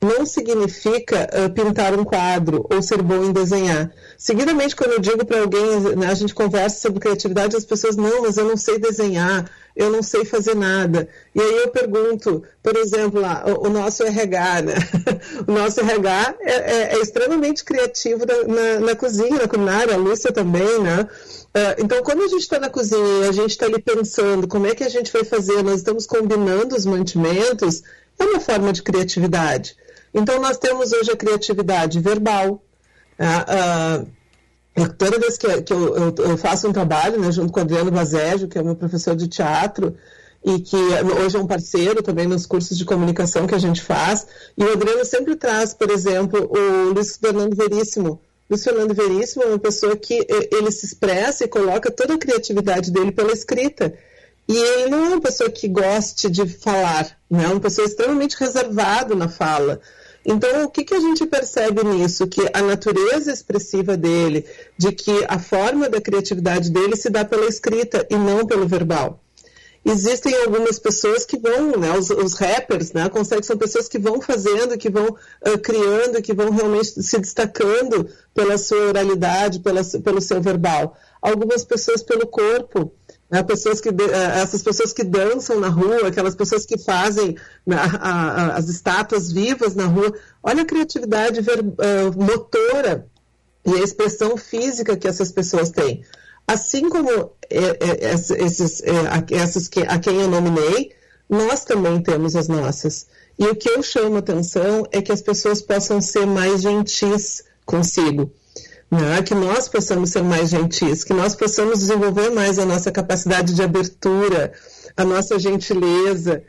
[0.00, 3.90] não significa uh, pintar um quadro ou ser bom em desenhar.
[4.18, 8.22] Seguidamente, quando eu digo para alguém, né, a gente conversa sobre criatividade, as pessoas, não,
[8.22, 11.08] mas eu não sei desenhar, eu não sei fazer nada.
[11.34, 14.74] E aí eu pergunto, por exemplo, lá, o, o nosso RH, né?
[15.46, 19.98] o nosso RH é, é, é extremamente criativo na, na, na, cozinha, na culinária, a
[19.98, 21.08] Lúcia também, né?
[21.54, 24.66] Uh, então, quando a gente está na cozinha e a gente está ali pensando como
[24.66, 27.82] é que a gente vai fazer, nós estamos combinando os mantimentos,
[28.18, 29.76] é uma forma de criatividade.
[30.12, 32.62] Então, nós temos hoje a criatividade verbal.
[33.18, 34.02] Uh,
[34.82, 37.62] uh, toda vez que, que eu, eu, eu, faço um trabalho, né, junto com o
[37.62, 39.96] Adriano Vazégio, que é meu professor de teatro,
[40.44, 44.26] e que hoje é um parceiro também nos cursos de comunicação que a gente faz,
[44.56, 48.20] e o Adriano sempre traz, por exemplo, o Luiz Fernando Veríssimo.
[48.48, 52.92] Luiz Fernando Veríssimo é uma pessoa que ele se expressa e coloca toda a criatividade
[52.92, 53.92] dele pela escrita.
[54.48, 57.44] E ele não é uma pessoa que goste de falar, né?
[57.44, 59.80] é uma pessoa extremamente reservada na fala.
[60.24, 62.26] Então, o que, que a gente percebe nisso?
[62.26, 64.44] Que a natureza expressiva dele,
[64.76, 69.20] de que a forma da criatividade dele se dá pela escrita e não pelo verbal.
[69.84, 74.20] Existem algumas pessoas que vão, né, os, os rappers, né, conseguem, são pessoas que vão
[74.20, 80.20] fazendo, que vão uh, criando, que vão realmente se destacando pela sua oralidade, pela, pelo
[80.20, 80.96] seu verbal.
[81.22, 82.92] Algumas pessoas pelo corpo,
[83.30, 87.76] né, pessoas que, eh, essas pessoas que dançam na rua, aquelas pessoas que fazem né,
[87.76, 90.14] a, a, as estátuas vivas na rua.
[90.42, 93.06] Olha a criatividade ver, uh, motora
[93.64, 96.04] e a expressão física que essas pessoas têm.
[96.46, 100.92] Assim como é, é, esses, é, essas que, a quem eu nominei,
[101.28, 103.08] nós também temos as nossas.
[103.36, 108.30] E o que eu chamo atenção é que as pessoas possam ser mais gentis consigo
[108.90, 109.22] né?
[109.22, 113.62] que nós possamos ser mais gentis, que nós possamos desenvolver mais a nossa capacidade de
[113.62, 114.52] abertura,
[114.96, 116.42] a nossa gentileza,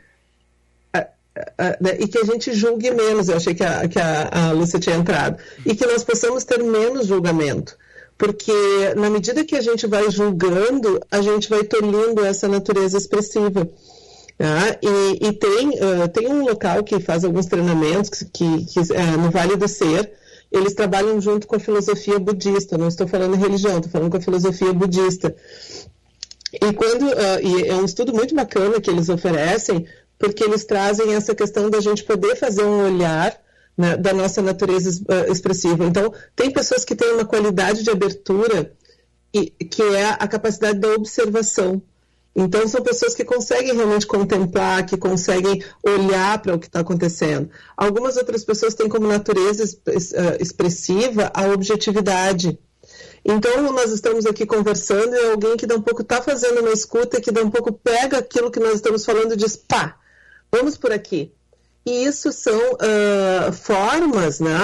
[1.80, 1.96] né?
[1.98, 3.28] e que a gente julgue menos.
[3.28, 5.38] Eu achei que a, que a, a Lúcia tinha entrado.
[5.64, 7.76] E que nós possamos ter menos julgamento.
[8.16, 8.52] Porque
[8.96, 13.68] na medida que a gente vai julgando, a gente vai tolhindo essa natureza expressiva.
[14.40, 18.80] Ah, e, e tem, uh, tem um local que faz alguns treinamentos que, que,
[19.20, 20.12] no Vale do Ser,
[20.50, 22.78] eles trabalham junto com a filosofia budista.
[22.78, 25.34] Não estou falando em religião, estou falando com a filosofia budista.
[26.52, 29.86] E quando uh, e é um estudo muito bacana que eles oferecem,
[30.18, 33.38] porque eles trazem essa questão da gente poder fazer um olhar
[33.76, 35.84] né, da nossa natureza uh, expressiva.
[35.84, 38.72] Então, tem pessoas que têm uma qualidade de abertura
[39.32, 41.80] e, que é a capacidade da observação.
[42.40, 47.50] Então, são pessoas que conseguem realmente contemplar, que conseguem olhar para o que está acontecendo.
[47.76, 52.56] Algumas outras pessoas têm como natureza eh, expressiva a objetividade.
[53.24, 57.20] Então, nós estamos aqui conversando e alguém que dá um pouco está fazendo uma escuta,
[57.20, 59.96] que dá um pouco pega aquilo que nós estamos falando e diz, pá,
[60.52, 61.32] vamos por aqui.
[61.84, 64.56] E isso são uh, formas né,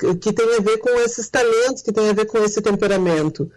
[0.00, 3.48] uh, que têm a ver com esses talentos, que têm a ver com esse temperamento.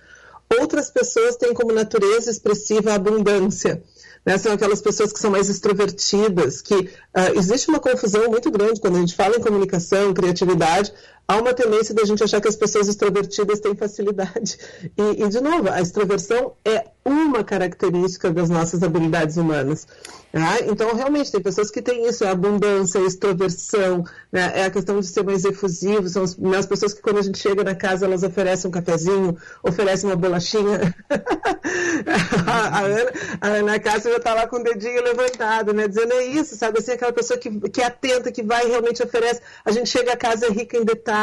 [0.57, 3.83] Outras pessoas têm como natureza expressiva a abundância.
[4.25, 4.37] Né?
[4.37, 6.89] São aquelas pessoas que são mais extrovertidas, que uh,
[7.35, 10.91] existe uma confusão muito grande quando a gente fala em comunicação, criatividade,
[11.29, 14.57] há uma tendência da gente achar que as pessoas extrovertidas têm facilidade.
[14.97, 19.85] E, e, de novo, a extroversão é uma característica das nossas habilidades humanas.
[20.31, 20.59] Né?
[20.67, 24.51] Então, realmente, tem pessoas que têm isso, é abundância, a extroversão, né?
[24.55, 27.39] é a questão de ser mais efusivo, são as, as, pessoas que quando a gente
[27.39, 30.95] chega na casa, elas oferecem um cafezinho, oferecem uma bolachinha.
[32.45, 33.11] a, Ana,
[33.41, 35.87] a Ana Cássia já está lá com o dedinho levantado, né?
[35.87, 36.77] dizendo é isso, sabe?
[36.77, 39.41] Assim, aquela pessoa que, que é atenta, que vai e realmente oferece.
[39.65, 41.18] A gente chega a casa é rica em detalhes,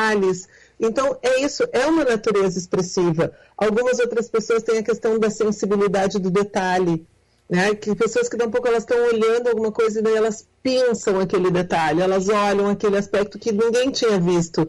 [0.78, 3.32] então, é isso, é uma natureza expressiva.
[3.56, 7.06] Algumas outras pessoas têm a questão da sensibilidade do detalhe.
[7.48, 7.74] Né?
[7.74, 11.20] Que pessoas que dão um pouco elas estão olhando alguma coisa e daí elas pensam
[11.20, 14.68] aquele detalhe, elas olham aquele aspecto que ninguém tinha visto.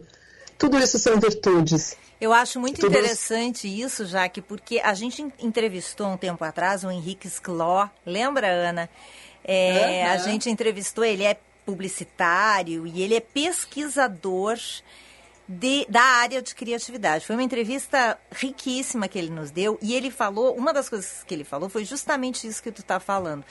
[0.56, 1.96] Tudo isso são virtudes.
[2.20, 6.90] Eu acho muito Tudo interessante isso, Jaque, porque a gente entrevistou um tempo atrás o
[6.90, 8.88] Henrique Scló, lembra, Ana?
[9.44, 10.12] É, uhum.
[10.12, 14.58] A gente entrevistou, ele é publicitário e ele é pesquisador
[15.48, 17.26] de, da área de criatividade.
[17.26, 21.32] Foi uma entrevista riquíssima que ele nos deu e ele falou, uma das coisas que
[21.32, 23.44] ele falou foi justamente isso que tu está falando.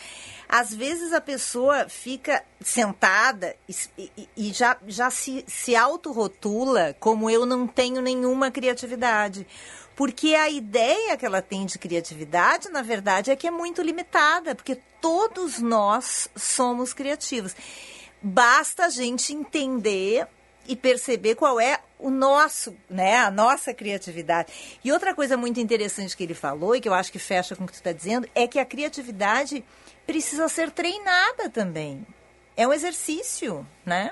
[0.47, 7.29] Às vezes a pessoa fica sentada e, e, e já, já se, se autorrotula como
[7.29, 9.47] eu não tenho nenhuma criatividade.
[9.95, 14.53] Porque a ideia que ela tem de criatividade, na verdade, é que é muito limitada,
[14.53, 17.55] porque todos nós somos criativos.
[18.21, 20.27] Basta a gente entender
[20.67, 24.79] e perceber qual é o nosso, né, a nossa criatividade.
[24.83, 27.63] E outra coisa muito interessante que ele falou e que eu acho que fecha com
[27.63, 29.63] o que tu está dizendo é que a criatividade
[30.05, 32.05] precisa ser treinada também.
[32.55, 34.11] É um exercício, né?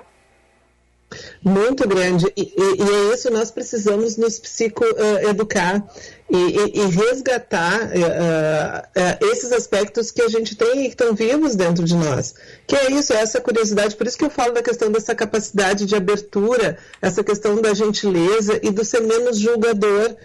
[1.44, 2.26] Muito grande.
[2.36, 9.32] E, e, e é isso nós precisamos nos psicoeducar uh, e, e, resgatar uh, uh,
[9.32, 12.34] esses aspectos que a gente tem e que estão vivos dentro de nós.
[12.66, 13.96] Que é isso, é essa curiosidade.
[13.96, 18.60] Por isso que eu falo da questão dessa capacidade de abertura, essa questão da gentileza
[18.64, 20.16] e do ser menos julgador.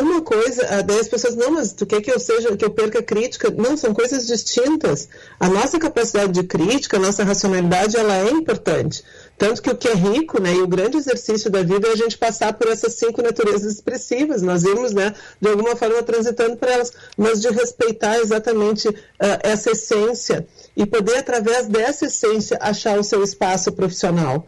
[0.00, 3.02] Uma coisa, daí as pessoas, não, mas tu quer que eu seja, que eu perca
[3.02, 3.50] crítica?
[3.50, 5.08] Não, são coisas distintas.
[5.38, 9.04] A nossa capacidade de crítica, a nossa racionalidade, ela é importante.
[9.36, 11.96] Tanto que o que é rico, né, e o grande exercício da vida é a
[11.96, 14.40] gente passar por essas cinco naturezas expressivas.
[14.40, 18.94] Nós vimos, né, de alguma forma transitando por elas, mas de respeitar exatamente uh,
[19.42, 24.46] essa essência e poder, através dessa essência, achar o seu espaço profissional.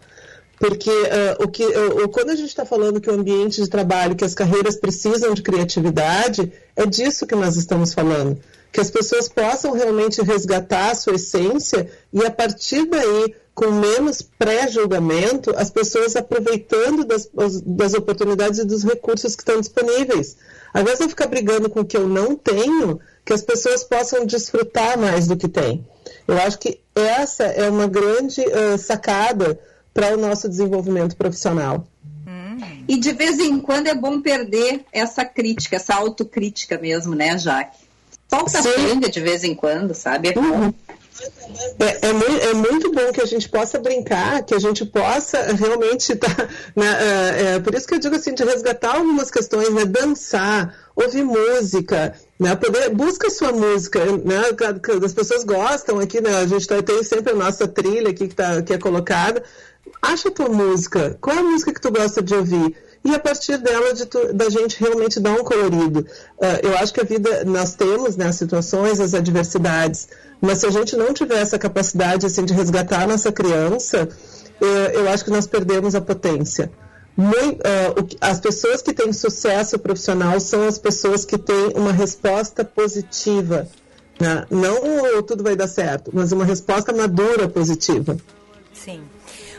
[0.61, 4.15] Porque uh, o que, uh, quando a gente está falando que o ambiente de trabalho,
[4.15, 8.39] que as carreiras precisam de criatividade, é disso que nós estamos falando.
[8.71, 14.21] Que as pessoas possam realmente resgatar a sua essência e, a partir daí, com menos
[14.21, 17.31] pré-julgamento, as pessoas aproveitando das,
[17.65, 20.37] das oportunidades e dos recursos que estão disponíveis.
[20.75, 23.83] Ao invés de eu ficar brigando com o que eu não tenho, que as pessoas
[23.83, 25.87] possam desfrutar mais do que têm.
[26.29, 29.59] Eu acho que essa é uma grande uh, sacada
[29.93, 31.87] para o nosso desenvolvimento profissional.
[32.89, 37.79] E de vez em quando é bom perder essa crítica, essa autocrítica mesmo, né, Jaque?
[38.29, 40.29] Solta a de vez em quando, sabe?
[40.29, 40.73] É uhum.
[41.79, 45.53] É, é, muito, é, muito, bom que a gente possa brincar, que a gente possa
[45.53, 46.35] realmente estar.
[46.35, 49.85] Tá, né, é, é, por isso que eu digo assim, de resgatar algumas questões, né,
[49.85, 50.75] dançar,
[51.05, 54.43] ouvir música, né, poder, busca sua música, né,
[55.05, 58.35] as pessoas gostam aqui, né, a gente tá, tem sempre a nossa trilha aqui que,
[58.35, 59.43] tá, que é colocada.
[60.01, 62.77] Acha a tua música, qual é a música que tu gosta de ouvir?
[63.05, 66.01] e a partir dela de tu, da gente realmente dar um colorido.
[66.01, 70.09] Uh, eu acho que a vida, nós temos né, as situações, as adversidades,
[70.41, 74.09] mas se a gente não tiver essa capacidade assim, de resgatar a nossa criança,
[74.61, 76.71] uh, eu acho que nós perdemos a potência.
[77.17, 82.65] Muito, uh, as pessoas que têm sucesso profissional são as pessoas que têm uma resposta
[82.65, 83.69] positiva.
[84.19, 84.47] Né?
[84.51, 88.17] Não tudo vai dar certo, mas uma resposta madura positiva.
[88.73, 89.03] Sim.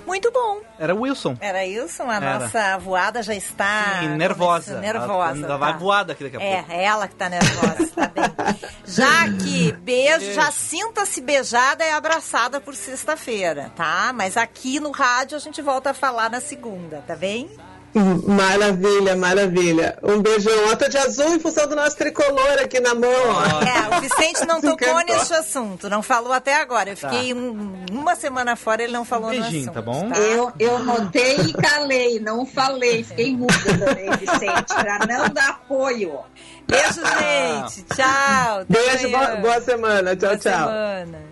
[0.05, 0.61] Muito bom.
[0.79, 1.37] Era Wilson.
[1.39, 2.39] Era Wilson, a Era.
[2.39, 3.99] nossa voada já está.
[3.99, 4.79] Sim, nervosa.
[4.79, 5.33] Nervosa.
[5.33, 5.57] Ainda tá.
[5.57, 6.71] vai voada aqui daqui a é, pouco.
[6.71, 8.23] É, ela que está nervosa, tá bem.
[8.85, 10.33] Jaque, beijo, beijo.
[10.33, 14.11] já sinta-se beijada e abraçada por sexta-feira, tá?
[14.13, 17.49] Mas aqui no rádio a gente volta a falar na segunda, tá bem?
[17.93, 19.97] Maravilha, maravilha.
[20.01, 20.53] Um beijão.
[20.71, 23.09] Ó, tô de azul em função do nosso tricolor aqui na mão.
[23.09, 26.91] É, o Vicente não tocou nesse assunto, não falou até agora.
[26.91, 27.39] Eu fiquei tá.
[27.39, 29.73] um, uma semana fora, ele não falou um beijinho, no assunto.
[29.73, 30.09] tá bom?
[30.09, 30.17] Tá?
[30.19, 33.03] Eu, eu notei e calei, não falei.
[33.03, 36.19] Fiquei muda também, Vicente, pra não dar apoio.
[36.67, 37.83] Beijo, gente.
[37.93, 38.65] Tchau.
[38.69, 40.15] Beijo, boa, boa, semana.
[40.15, 40.69] Tchau, boa tchau.
[40.69, 41.31] Semana.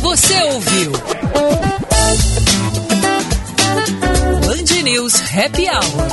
[0.00, 0.92] Você ouviu?
[4.40, 6.06] Band News Happy Hour.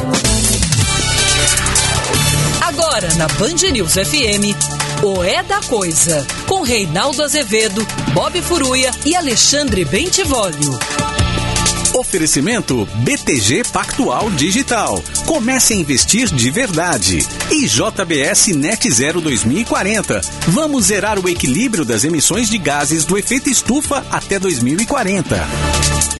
[2.61, 4.55] Agora na Band News FM,
[5.03, 10.77] o É da Coisa, com Reinaldo Azevedo, Bob Furuia e Alexandre Bentivolio.
[11.97, 15.03] Oferecimento BTG Pactual Digital.
[15.25, 17.25] Comece a investir de verdade.
[17.49, 20.21] E JBS Net Zero 2040.
[20.49, 26.07] Vamos zerar o equilíbrio das emissões de gases do efeito estufa até 2040.